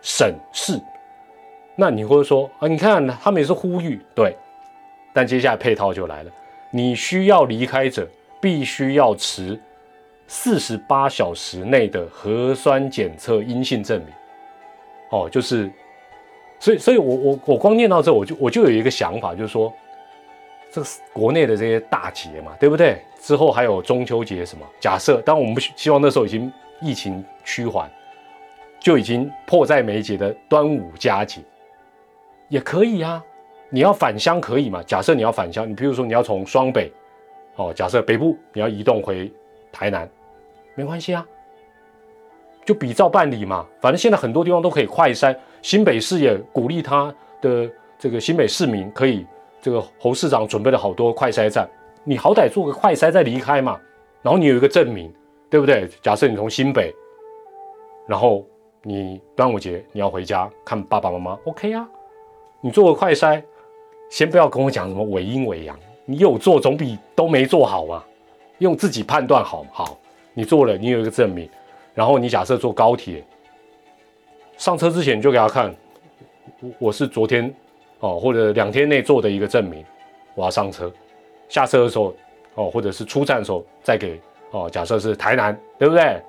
[0.00, 0.80] 省市。
[1.76, 4.34] 那你会说啊，你看他们也是呼吁对，
[5.12, 6.30] 但接下来配套就来了，
[6.70, 8.08] 你需要离开者
[8.40, 9.60] 必须要持
[10.26, 14.08] 四十八小时内的核酸检测阴性证明。
[15.10, 15.70] 哦，就是，
[16.58, 19.70] 所以，所以我我我光念到这，我就我就有一个想法，就是说，
[20.72, 22.98] 这个国内的这些大节嘛，对不对？
[23.20, 24.66] 之后还有中秋节什么？
[24.80, 27.90] 假设，当我们不希望那时候已经疫情趋缓，
[28.80, 31.42] 就已经迫在眉睫的端午佳节，
[32.48, 33.22] 也可以啊。
[33.68, 34.82] 你要返乡可以嘛？
[34.82, 36.90] 假设你要返乡，你比如说你要从双北，
[37.56, 39.30] 哦，假设北部你要移动回
[39.70, 40.08] 台南，
[40.74, 41.26] 没关系啊。
[42.64, 45.36] 就比照办理嘛，反正现在很多地方都可以快筛。
[45.60, 49.26] 新北市也鼓励他的这个新北市民可以，
[49.62, 51.70] 这个侯市长准备了好多快筛站，
[52.02, 53.80] 你好歹做个快筛再离开嘛。
[54.20, 55.10] 然后你有一个证明，
[55.48, 55.88] 对不对？
[56.02, 56.92] 假设你从新北，
[58.08, 58.44] 然后
[58.82, 61.88] 你端午节你要回家看爸爸妈妈，OK 啊？
[62.60, 63.40] 你做个快筛，
[64.10, 68.02] 先不要跟我讲什么伪阴伪阳，你有做总比都没做好嘛。
[68.58, 69.96] 用自己判断好好，
[70.34, 71.48] 你做了，你有一个证明。
[71.94, 73.24] 然后你假设坐高铁
[74.56, 75.72] 上车之前，你就给他看，
[76.60, 77.52] 我我是昨天
[78.02, 79.84] 哦，或者两天内做的一个证明，
[80.34, 80.92] 我要上车。
[81.48, 82.14] 下车的时候
[82.54, 86.20] 哦，或者是出站的时候再给哦，假设是台南，对不对？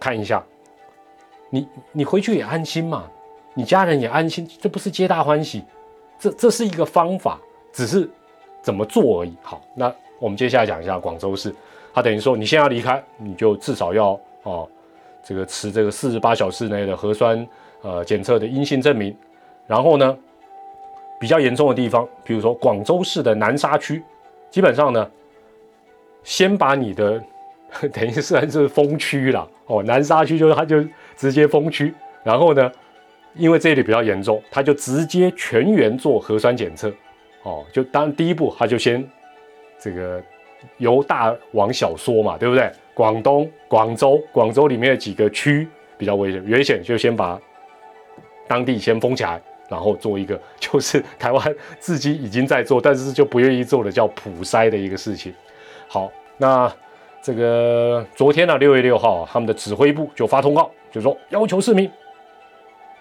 [0.00, 0.42] 看一下，
[1.50, 3.10] 你你回去也安心嘛，
[3.54, 5.62] 你家人也安心，这不是皆大欢喜？
[6.18, 7.40] 这这是一个方法，
[7.72, 8.08] 只是
[8.62, 9.34] 怎么做而已。
[9.42, 11.54] 好，那我们接下来讲一下广州市，
[11.92, 14.18] 它等于说你现在要离开，你就至少要。
[14.44, 14.68] 哦，
[15.22, 17.46] 这个持这个四十八小时内的核酸
[17.82, 19.16] 呃检测的阴性证明，
[19.68, 20.18] 然后呢，
[21.22, 24.02] 比较严重的地方，比如说广州市的南沙区，
[24.50, 25.08] 基本上呢，
[26.24, 27.22] 先把你的
[27.92, 32.72] 等于是是封区了哦，南沙区就是它就直接封区，然后呢，
[33.36, 36.92] 因为这里比较严重，他就直接全员做核酸检测
[37.44, 39.08] 哦，就当第一步，他就先
[39.78, 40.20] 这个
[40.78, 42.68] 由大往小说嘛，对不对？
[42.94, 47.40] 广东、广州、广州里面的几个区比较危险，危险就先把
[48.48, 49.40] 当地先封起来，
[49.72, 55.32] 然后做一个 就是台湾自己已经在做，但是就不愿意做的叫普筛的一个事情。
[55.88, 56.70] 好，那
[57.22, 61.90] 这个昨天呢，六月六号，他们的指挥部就发通告，就说要求市民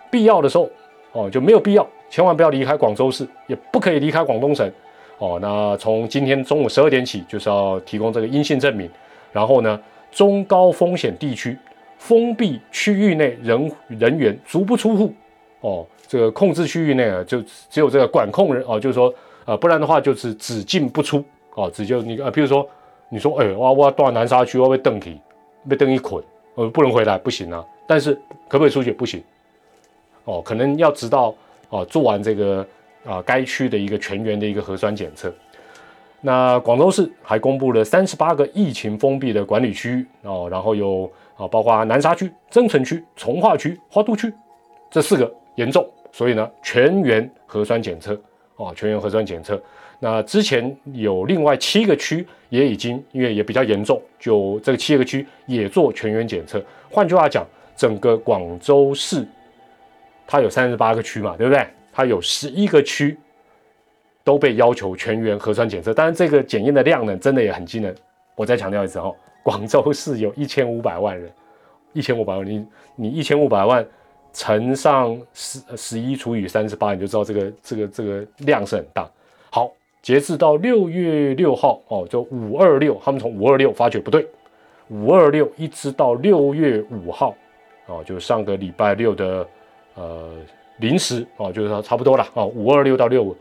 [0.09, 0.69] 必要的时候
[1.11, 4.71] 哦就没有必要，千万不要离开广州市，也不可以离开广东省
[5.17, 5.37] 哦。
[5.41, 8.89] 那从今天中午十二点起，就是要提供这个阴性证明。
[9.33, 9.77] 然后呢，
[10.11, 11.57] 中高风险地区
[11.97, 15.13] 封闭区域内人人员足不出户
[15.61, 19.13] 哦，这个控制区域内啊，就只有这个管控人哦，就是说
[19.45, 21.23] 呃，不然的话就是只进不出
[21.55, 22.67] 哦，只就你呃，比如说
[23.07, 25.17] 你说哎，我我到南沙区我被登起，
[25.69, 26.21] 被登一捆，
[26.55, 28.13] 呃，不能回来不行啊，但是
[28.49, 28.91] 可不可以出去？
[28.91, 29.23] 不行。
[30.25, 31.33] 哦，可能要直到
[31.69, 32.67] 哦做完这个
[33.05, 35.33] 啊该区的一个全员的一个核酸检测。
[36.19, 44.31] 那广州市还公布了三十八个疫情封闭的管理区域哦，然后有啊，包括南沙区、增城区、从化区、花都区
[44.91, 48.19] 这四个严重，所以呢，全员核酸检测
[48.55, 49.61] 哦，全员核酸检测。
[49.99, 56.63] 那之前有另外七个区也已经因为也比较严重，就这个七个区也做全员检测。
[56.89, 57.45] 换句话讲，
[57.75, 59.25] 整个广州市
[60.27, 61.65] 它有三十八个区嘛，对不对？
[61.91, 63.17] 它有十一个区。
[64.23, 67.93] 都被要求全员核酸检测，当然这个检验的量呢，真的也很惊人。
[68.35, 71.27] 我再强调一次哈，广州市有一千五百万人，
[71.91, 72.63] 一千五百万，你
[72.95, 73.83] 你一千五百万
[74.33, 79.09] 乘上十十一除以三十八，你就知道这个这个这个量是很大。
[79.49, 84.25] 好，截至到六月六号哦，就五二六，他们从五二六发觉不对，
[84.89, 87.35] 五二六一直到六月五号
[87.87, 89.47] 哦，就上个礼拜六的
[89.95, 90.29] 呃
[90.77, 93.35] 零时哦，就是说差不多了哦，五二六到六五。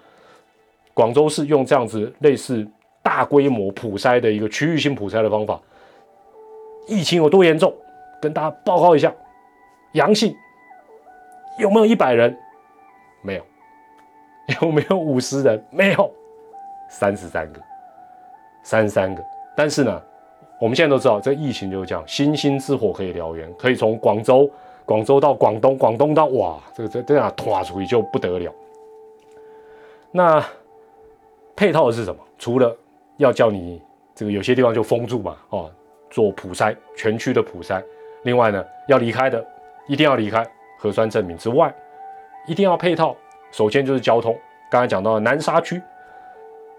[0.93, 2.67] 广州市用这样子类似
[3.01, 5.59] 大规模普筛的一个区域性普筛的方法，
[6.89, 7.73] 疫情有多严重？
[8.21, 9.15] 跟大家报告一下，
[9.93, 10.35] 阳性
[11.61, 12.37] 有没有一百人？
[13.23, 13.43] 没有。
[14.61, 15.65] 有没有五十人？
[15.71, 16.11] 没有。
[16.89, 17.61] 三十三个，
[18.63, 19.25] 三十三个。
[19.57, 20.03] 但是呢，
[20.61, 24.51] 我们现在都知道，这疫情就是这样，星星之火可以燎原，可以从广州、
[24.85, 28.53] 广州到广东、广东到哇，这个这这样拖出去就不得了。
[30.11, 30.45] 那。
[31.57, 32.19] 配套的是什么？
[32.39, 32.75] 除了
[33.19, 33.83] 要叫你
[34.15, 35.71] 这个有些地方就封住嘛，哦，
[36.09, 37.85] 做普筛，全区的普筛。
[38.23, 39.47] 另外呢，要离开的
[39.87, 40.43] 一定要离开
[40.81, 41.73] 核酸证明之外，
[42.47, 43.15] 一定要配套。
[43.53, 44.35] 首先就是交通，
[44.71, 45.83] 刚才讲到南沙区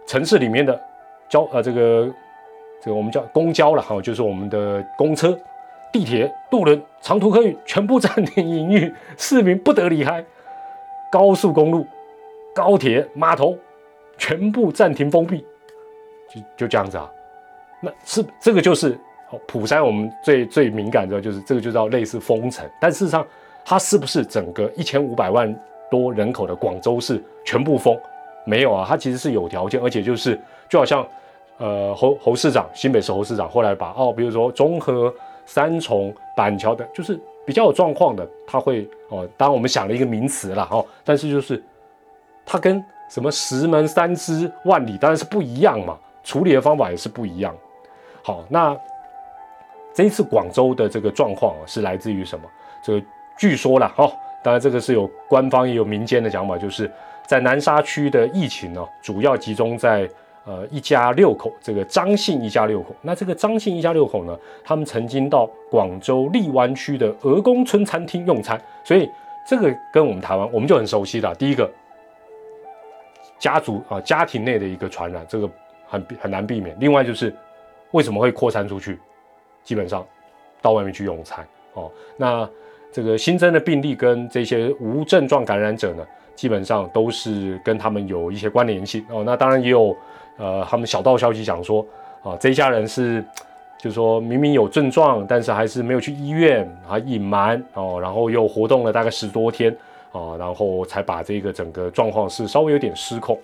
[0.07, 0.81] 城市里面的
[1.29, 2.11] 交呃这个
[2.81, 5.37] 这个我们叫公交了哈，就是我们的公车
[5.93, 10.25] 地铁、渡轮、长途客运全部暂停营运，市民不得离开。
[11.11, 11.85] 高速公路、
[12.55, 13.57] 高铁、码头
[14.17, 15.45] 全部暂停封闭，
[16.29, 17.11] 就就这样子啊。
[17.81, 18.97] 那是这个就是
[19.49, 22.65] 釜山，我们最最敏感的，就是这个就叫类似封城。
[22.79, 23.27] 但事实上，
[23.65, 25.53] 它是不是整个一千五百万
[25.89, 27.97] 多人口的广州市全部封？
[28.45, 31.05] 没有啊，它其实是有条件，而且就是就好像。
[31.57, 35.13] 呃，侯侯市长，新北市侯市长后来把哦，比如说中和、
[35.45, 41.63] 三重、板桥的，就是比较有状况的，他会哦，当然我们想了一个名词了哦，但是就是
[42.43, 47.55] 他跟什么石门三支万里当然是不一样嘛，处理的方法也是不一样。
[48.23, 48.75] 好，那
[49.93, 52.49] 这一次广州的这个状况是来自于什么？
[52.83, 53.05] 这个
[53.41, 56.89] 据说了哦，当然这个是有官方也有民间的讲法，就是
[57.25, 60.07] 在南沙区的疫情呢，主要集中在。
[60.43, 69.07] 呃，一家六口，这个张姓一家六口，那这个张姓一家六口呢，他们曾经到广州荔湾区的鹅公村餐厅用餐，所以
[69.47, 71.31] 这个跟我们台湾我们就很熟悉的。
[71.35, 71.69] 第一个，
[73.37, 75.47] 家族啊，家庭内的一个传染，这个
[75.87, 76.75] 很很难避免。
[76.79, 77.31] 另外就是
[77.91, 78.99] 为什么会扩散出去，
[79.63, 80.03] 基本上
[80.59, 81.91] 到外面去用餐哦。
[82.17, 82.49] 那
[82.91, 89.23] 这个新增的病例跟这些无症状感染者呢，基本上都是跟他们有一些关联性哦。
[89.25, 89.95] 那当然也有。
[90.37, 91.85] 呃，他们小道消息讲说，
[92.23, 93.23] 啊，这一家人是，
[93.77, 99.75] 就是说明明有症状，但是还是没有去医院，啊，隐瞒哦，然后又活动了大概十多天，
[100.11, 103.37] 啊，然后才把这个整个状况是稍微有点失控。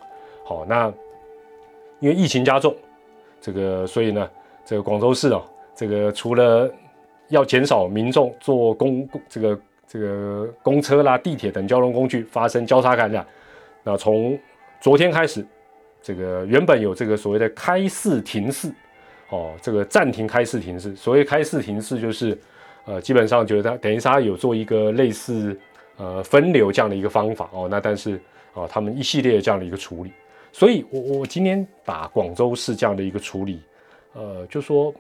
[0.43, 0.91] 好，那
[1.99, 2.73] 因为疫情加重，
[3.39, 4.27] 这个所以呢，
[4.65, 5.43] 这个广州市啊，
[5.75, 6.67] 这个除了
[7.29, 13.25] 要减少民众坐公这个这个公车啦、地铁等交通工具发生交叉感染，
[13.83, 14.37] 那从
[14.79, 15.45] 昨天开始。
[15.99, 18.71] 这个原本有这个所谓的开市停市，
[19.29, 20.95] 哦，这个暂停开市停市。
[20.95, 22.37] 所谓开市停市，就是
[22.85, 25.59] 呃，基本上觉得等于他有做一个类似
[25.97, 27.67] 呃分流这样的一个方法哦。
[27.69, 28.21] 那但是
[28.53, 30.13] 啊，他们一系列这样的一个处理，
[30.53, 33.59] 所以我我今天把广州市这样的一个处理，
[34.13, 34.93] 呃，就说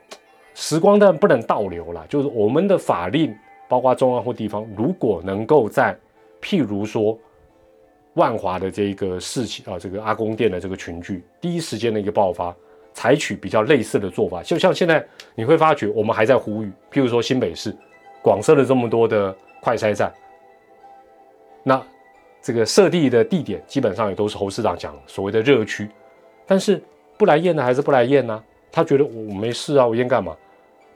[0.59, 3.33] 时光但不能倒流了，就是我们的法令，
[3.69, 5.95] 包括中央或地方，如果能够在
[6.41, 7.17] 譬如说。
[8.13, 12.51] 万华的这个事情啊，这个阿公店的这个群聚，第一时间的一个爆发，
[12.91, 17.71] 采取比较类似的做法，就像现在你会发觉，我们还在呼吁，譬如说新北市
[18.23, 20.11] 广设了这么多的快筛站，
[21.61, 21.79] 那
[22.41, 25.87] 这个设立的地点基本上也都是侯市长讲所谓的热区，
[26.47, 26.81] 但是
[27.19, 28.43] 不来验的还是不来验呢？
[28.71, 30.35] 他觉得我没事啊，我验干嘛？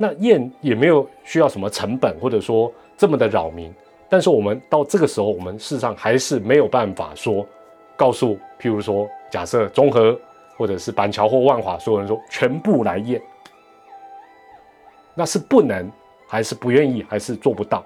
[0.01, 3.71] 那验也没有需要什么成本，或者说这么的扰民。
[4.09, 7.47] 但是我们到这个时候，我们事实上还是没有办法说，
[7.95, 10.19] 告诉譬如说，假设中和
[10.57, 13.21] 或者是板桥或万华所有人说全部来验，
[15.13, 15.87] 那是不能，
[16.27, 17.85] 还是不愿意，还是做不到，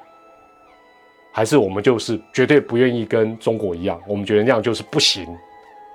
[1.33, 5.27] 还是我们就是绝对不愿意跟中国一样，我们觉得那样就是不行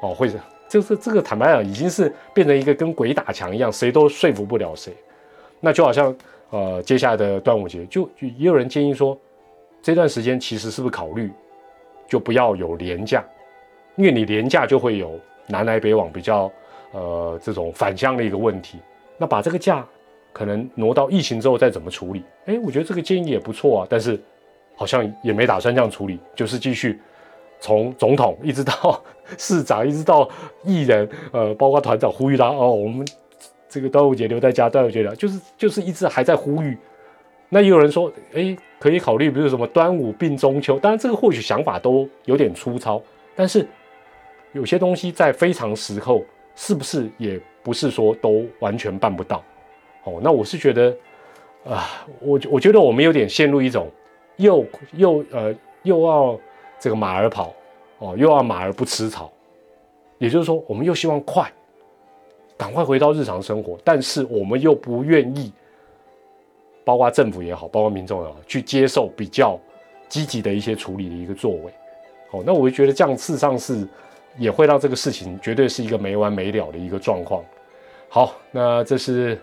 [0.02, 4.94] 哦，或者就是这个坦白讲，已经是变成一个跟鬼打墙一样，谁都说服不了谁。
[5.60, 6.16] 那就好像
[6.50, 9.16] 呃，接下来的端午节，就就也有人建议说。
[9.82, 11.32] 这段时间其实是不是考虑
[12.06, 13.24] 就不要有廉价，
[13.96, 16.52] 因为你廉价就会有南来北往比较
[16.92, 18.78] 呃这种返乡的一个问题。
[19.16, 19.82] 那把这个价
[20.34, 22.22] 可能挪到疫情之后再怎么处理？
[22.44, 23.86] 哎，我觉得这个建议也不错啊。
[23.88, 24.20] 但是
[24.76, 27.00] 好像也没打算这样处理，就是继续
[27.58, 29.02] 从总统一直到
[29.38, 30.28] 市长，一直到
[30.62, 33.06] 艺人，呃，包括团长呼吁他哦，我们
[33.70, 36.76] 这个端午节留在家，端午节了，就是就是一直还在呼吁。
[37.48, 40.78] 那也有人说，哎，可以考虑，比如什么端午并中秋。
[40.78, 43.00] 当然，这个或许想法都有点粗糙，
[43.35, 43.66] 但是
[44.52, 49.42] 有些东西在非常时候，是不是也不是说都完全办不到？
[50.04, 50.96] 哦，那我是觉得，
[51.64, 53.90] 啊，我我觉得我们有点陷入一种
[54.37, 56.38] 又又呃又要
[56.78, 57.52] 这个马儿跑，
[57.98, 59.30] 哦，又要马儿不吃草，
[60.18, 61.50] 也就是说，我们又希望快，
[62.61, 65.50] 赶快回到日常生活，但是我们又不愿意。
[66.82, 69.58] 包括政府也好，包括民众也好，去接受比较
[70.08, 71.72] 积极的一些处理的一个作为，
[72.32, 73.86] 哦，那我就觉得这样事实上是
[74.36, 77.44] 也会让这个事情绝对是一个没完没了的一个状况。
[78.08, 79.38] 好，那这是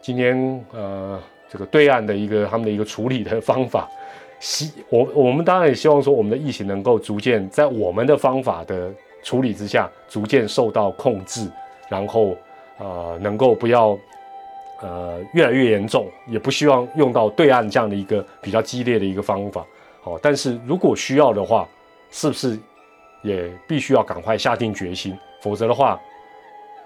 [0.00, 3.88] 今天呃这个对岸的一个他们的一个处理的方法。
[4.40, 8.90] 希我我们当然也希望说我们的疫情能够逐渐在我们的方法的
[9.22, 11.50] 处理之下逐渐受到控制，
[11.88, 12.36] 然后
[12.78, 13.98] 呃能够不要。
[14.82, 19.64] 呃，越来越严重，也不希望用到对岸这样的一个比较激烈的一个方法。
[20.02, 21.66] 好，但是如果需要的话，
[22.10, 22.58] 是不是
[23.22, 25.16] 也必须要赶快下定决心？
[25.40, 25.98] 否则的话，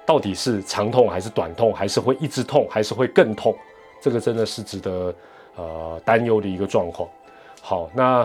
[0.06, 3.52] 到底是长痛还是短痛，还是会一直痛，还是会更痛？
[4.00, 5.12] 这个真的是值得
[5.56, 7.08] 呃担忧的一个状况。
[7.60, 8.24] 好，那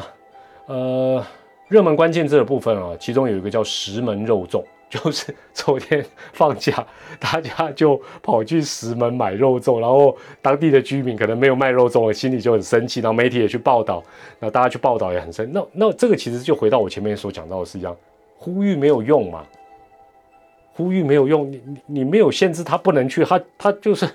[0.67, 1.25] 呃
[1.69, 4.63] 热门关键字的部分啊，其中有一个叫石门肉粽。
[4.89, 6.85] 就是昨天放假，
[7.19, 14.01] 大家就跑去石门买肉粽，然后当地的居民可能没有卖肉粽，心里就很生气，然后媒体也去报道，
[14.39, 15.51] 那大家去报道也很生。
[15.51, 17.95] 那那这个其实就回到我前面所讲到的是一样，
[18.37, 19.43] 呼吁没有用嘛，
[20.73, 24.07] 呼吁没有用，你你你没有限制他不能去，他他就是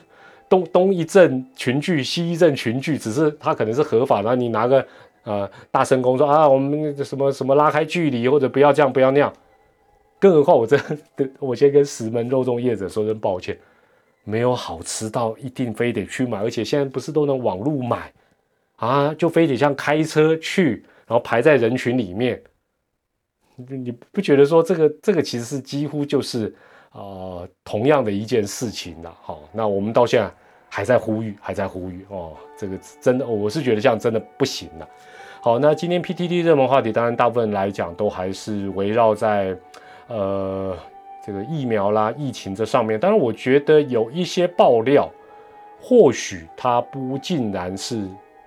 [0.49, 4.87] 东东一阵群聚，西一阵群聚，只是他可能是合法的，你拿个
[5.25, 9.31] 呃大声公说啊，我们什么什么拉开距离，或者不要这样，不要那样。
[10.21, 10.79] 更何况我这，
[11.39, 13.59] 我先跟石门肉粽业者说声抱歉，
[14.23, 18.13] 没有好吃到一定非得去买，而且现在不是都能网络买
[18.77, 22.41] 啊，就非得像开车去，然后排在人群里面，
[23.57, 26.55] 你不觉得说这个 这个其实是几乎就是
[26.91, 29.17] 啊同样的一件事情了？
[29.23, 30.31] 好，那我们到现在
[30.69, 34.89] 还在呼吁，还在呼吁哦，这个真的我是觉得这样真的不行了。
[35.41, 39.57] 好，那今天 PTT 热门话题，当然大部分来讲都还是围绕在。
[40.11, 40.77] 呃，
[41.25, 45.09] 这个疫苗啦、疫情这上面，当然我觉得有一些爆料，
[45.81, 48.03] 或许它不尽然是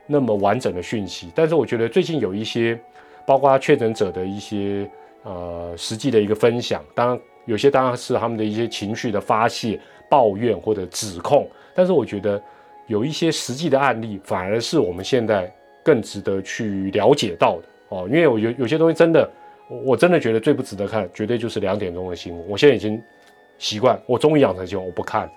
[0.05, 2.77] 那么完整的讯息，但是我觉得最近有一些，
[3.25, 4.85] 包括确诊者的一些
[5.23, 12.41] 呃实际的一个分享，当然有些当然是他们的一些情绪的发泄、抱怨或者指控，但是我觉得
[12.87, 15.49] 有一些实际的案例，反而是我们现在
[15.81, 19.31] 更值得去了解到的哦，因为我有有些东西真的。
[19.67, 22.49] 我真的觉得最不值得看，绝对就是两点钟的新闻。
[22.49, 23.01] 我现在已经
[23.57, 25.29] 习惯，我终于养成习惯，我不看，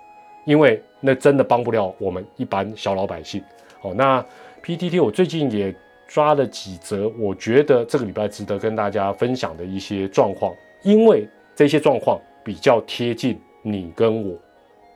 [0.45, 3.43] 因为那真的帮不了我们一般小老百姓。
[3.83, 4.25] 哦，那
[4.63, 5.75] PTT 我最近也
[6.09, 14.37] 抓了几则，我觉得这个礼拜值得跟大家分享的一些状况，因为这些状况比较贴近你跟我，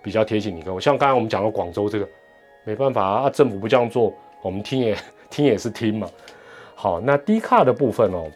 [0.03, 0.81] 比较贴近你跟我。
[0.81, 2.09] 像刚才我们讲到广州这个，
[2.65, 4.13] 没办法啊，政府不这样做，
[4.43, 4.97] 我们听也
[5.31, 6.09] 听也是听嘛。
[6.75, 8.31] 好，那低卡的部分哦。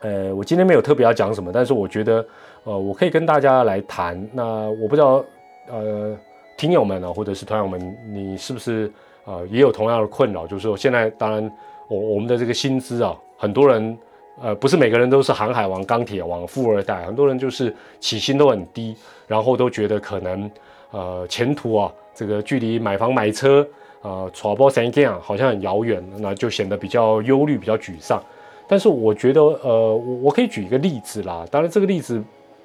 [0.00, 2.24] 呃，我今天没有特别要讲什么，但是我觉得，
[2.64, 4.28] 呃，我可以跟大家来谈。
[4.32, 5.24] 那我不知道，
[5.68, 6.16] 呃，
[6.56, 8.92] 听友们呢，或者是团友们，你是不是
[9.24, 10.46] 呃也有同样的困扰？
[10.46, 11.50] 就是说，现在当然，
[11.88, 13.98] 我我们的这个薪资啊，很多人，
[14.42, 18.94] 呃，不是每个人都是航海王、钢铁王、富二代，很多人就是起薪都很低，
[19.26, 20.50] 然后都觉得可能，
[20.90, 23.66] 呃，前途啊，这个距离买房买车
[24.02, 28.22] 啊，trouble s a 好像很遥远，那就显得比较忧虑、比较沮丧。
[28.68, 31.46] 但是我觉得，呃，我我可以举一个例子啦。
[31.50, 32.20] 当然，这个例子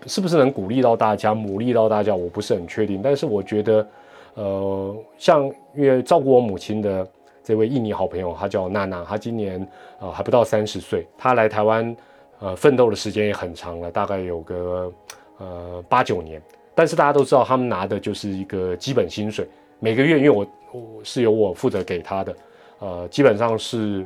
[0.08, 3.02] 是不是能鼓励到大家、鼓励到大家，我不是很确定。
[3.04, 3.88] 但是我觉得，
[4.34, 5.46] 呃，像
[5.76, 7.08] 因为照顾我母亲的
[7.44, 9.68] 这位印尼好朋友，她叫娜娜，她今年
[10.00, 11.96] 呃还不到三十岁，她来台湾
[12.40, 14.92] 呃奋斗的时间也很长了，大概有个
[15.38, 16.42] 呃八九年。
[16.74, 19.48] 但是大家都知道，他们拿的就是一个基本薪水，
[19.80, 22.36] 每个月因为我我是由我负责给他的，
[22.80, 24.04] 呃，基本上是。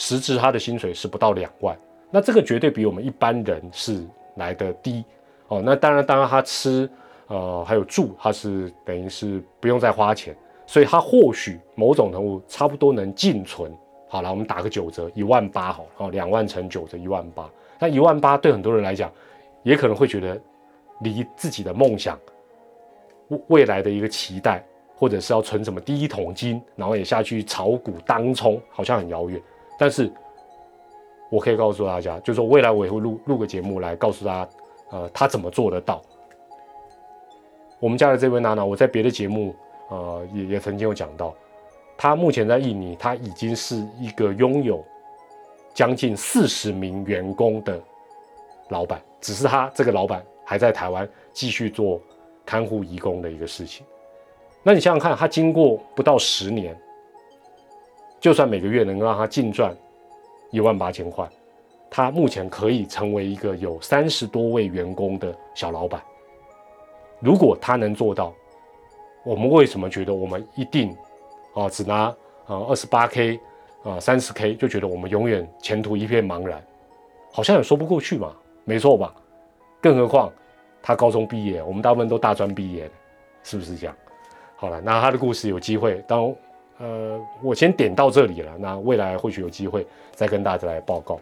[0.00, 1.76] 实质他的薪水是不到两万，
[2.08, 5.04] 那这个绝对比我们一般人是来的低
[5.48, 5.60] 哦。
[5.60, 6.88] 那当然，当然他吃
[7.26, 10.36] 呃还有住，他是等于是不用再花钱，
[10.66, 13.76] 所以他或许某种程度差不多能净存。
[14.08, 17.50] 好了，我们打个九折，一万八好，哦，两万乘九折一万八。
[17.80, 19.12] 那一万八对很多人来讲，
[19.64, 20.40] 也可能会觉得
[21.00, 22.16] 离自己的梦想
[23.30, 29.42] 未未来的一个期待，或者是要存什么第一桶金，然后也下去炒股当冲，好像很遥远。
[29.78, 30.12] 但是，
[31.30, 34.50] 我可以告诉大家，就是说未来我也会录录个节目来告诉大家，
[34.90, 36.02] 呃，他怎么做得到。
[37.78, 39.54] 我们家的这位娜娜，我在别的节目，
[39.88, 41.32] 呃，也也曾经有讲到，
[41.96, 44.84] 他目前在印尼，他已经是一个拥有
[45.72, 47.80] 将近四十名员工的
[48.70, 52.00] 老板，只是他这个老板还在台湾继续做
[52.44, 53.86] 看护义工的一个事情。
[54.64, 56.76] 那你想想看，他经过不到十年。
[58.20, 59.74] 就算每个月能让他净赚
[60.50, 61.28] 一万八千块，
[61.88, 66.02] 他目前可以成为一个有三十多位员工的小老板。
[67.20, 68.34] 如果他能做到，
[69.24, 70.96] 我们为什么觉得我们一定
[71.54, 72.06] 啊只拿
[72.46, 73.38] 啊二十八 k
[73.84, 76.60] 啊三十 k 就觉得我们永远前途一片茫然？
[77.32, 79.14] 好像也说不过去嘛，没错吧？
[79.80, 80.32] 更何况
[80.82, 82.90] 他高中毕业，我们大部分都大专毕业，
[83.44, 83.94] 是不是这样？
[84.56, 86.34] 好了，那他的故事有机会当。
[86.78, 88.52] 呃，我先点到这里了。
[88.58, 91.20] 那未来或许有机会再跟大家来报告。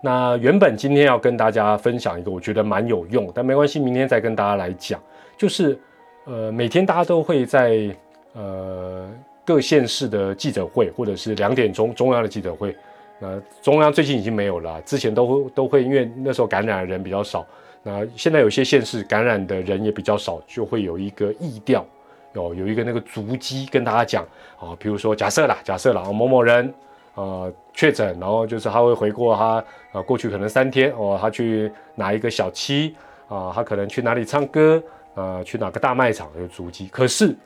[0.00, 5.00] 那原本今天要跟大家分享一个我觉得蛮有用，但没关系，明天再跟大家来讲。
[5.36, 5.78] 就是
[6.24, 7.94] 呃，每天大家都会在
[8.32, 9.08] 呃
[9.44, 12.76] 各县市的记者会，或者是两点钟中央的记者会。
[13.20, 17.46] 那中央最近已经没有了，之前都会都会，因为那时候感染的人比较少。
[17.84, 21.86] 那现在有些县市感染的人也比较少，就会有一个疫调。
[22.34, 24.24] 有有一个那个足迹跟大家讲
[24.58, 26.72] 啊，比如说假设啦，假设啦，某某人
[27.14, 32.94] 啊确诊，然后就是他会回过他啊过去可能三天哦，他去哪一个小七
[33.28, 34.82] 啊，他可能去哪里唱歌
[35.14, 36.88] 啊，去哪个大卖场有足迹。
[36.88, 37.36] 可是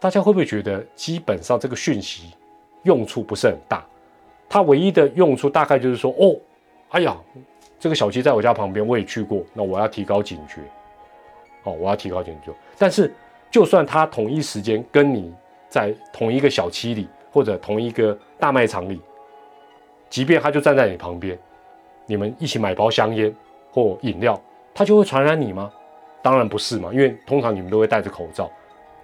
[0.00, 2.34] 大家会不会觉得基本上这个讯息
[2.82, 3.84] 用处不是很大？
[4.48, 6.36] 它唯一的用处大概就是说哦，
[6.90, 7.16] 哎呀，
[7.78, 10.60] 这个小七在我家旁边，我也去过，那我要提高警觉
[11.64, 12.52] 哦，我要提高警觉。
[12.78, 13.12] 但是
[13.54, 15.32] 就算他同一时间跟你
[15.68, 19.00] 在同一个小区里，或者同一个大卖场里，
[20.10, 21.38] 即便他就站在你旁边，
[22.04, 23.32] 你们一起买包香烟
[23.70, 24.42] 或饮料，
[24.74, 25.70] 他就会传染你吗？
[26.20, 28.50] 当然不是嘛，因为通常你们都会戴着口罩，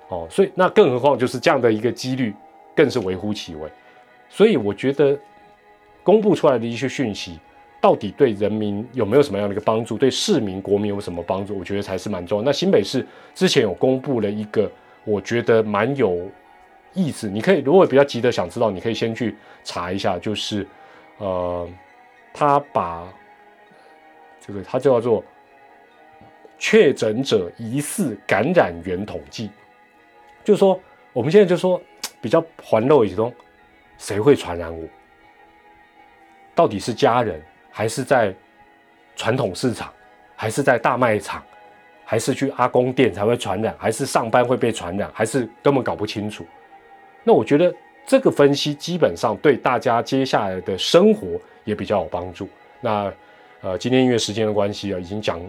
[0.08, 2.34] 哦，所以那更何况就是这样的一个几率，
[2.74, 3.70] 更是微乎其微。
[4.28, 5.16] 所以我觉得
[6.02, 7.38] 公布出来的一些讯息，
[7.80, 9.96] 到底对人民有没有什么样的一个帮助？
[9.96, 11.58] 对市民、国民有什么帮助？
[11.58, 12.44] 我觉得才是蛮重要。
[12.44, 14.70] 那新北市之前有公布了一个，
[15.04, 16.28] 我觉得蛮有
[16.92, 17.28] 意思。
[17.28, 20.66] 你可以如果比较急的想知道，你可以先去查一下，就是
[21.18, 21.66] 呃，
[22.34, 23.10] 他把
[24.40, 25.24] 这个他叫做
[26.58, 29.48] 确诊者疑似感染源统计，
[30.44, 30.78] 就是说
[31.14, 31.80] 我们现在就说
[32.20, 33.32] 比较环漏一种，
[33.96, 34.86] 谁会传染我？
[36.54, 38.34] 到底是家人，还是在
[39.16, 39.92] 传统市场，
[40.36, 41.42] 还是在大卖场，
[42.04, 46.44] 还是去阿公店才会传染，还是上班会被传染，还是根本搞不清楚？
[47.24, 47.74] 那我觉得
[48.06, 52.48] 这个分析基本上对大家接下来的生活也比较有帮助。
[52.80, 53.12] 那
[53.60, 55.40] 呃，今天因为时间的关系啊，已经讲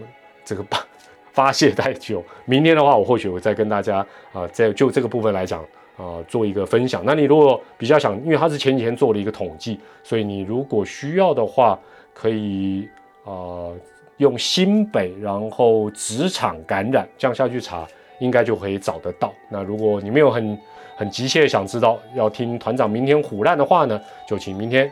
[0.44, 0.86] 这个发
[1.32, 5.64] 发泄太久，明天的话，我或许会再跟大家啊，在就这个部分来讲。
[5.98, 7.02] 啊，做一个分享。
[7.04, 11.78] 那你如果比较想，因为他是前几天做了一个统计，所以你如果需要的话，
[12.12, 12.88] 可以
[13.24, 13.70] 啊
[14.18, 17.86] 用新北，然后职场感染这样下去查，
[18.20, 19.32] 应该就可以找得到。
[19.50, 20.58] 那如果你没有很
[20.96, 24.90] 很急切想知道要听团长明天虎烂的话呢，就请明天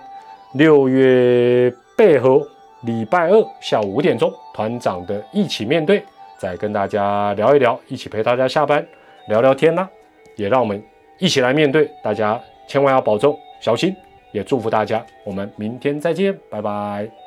[0.55, 2.41] 六月八号
[2.83, 6.03] 礼拜二下午五点钟，团长的一起面对，
[6.39, 8.85] 再跟大家聊一聊，一起陪大家下班
[9.29, 9.89] 聊聊天啦，
[10.37, 10.83] 也让我们。
[11.19, 13.95] 一起来面对，大家千万要保重，小心，
[14.33, 15.05] 也祝福大家。
[15.25, 17.20] 我们明天再见，拜拜。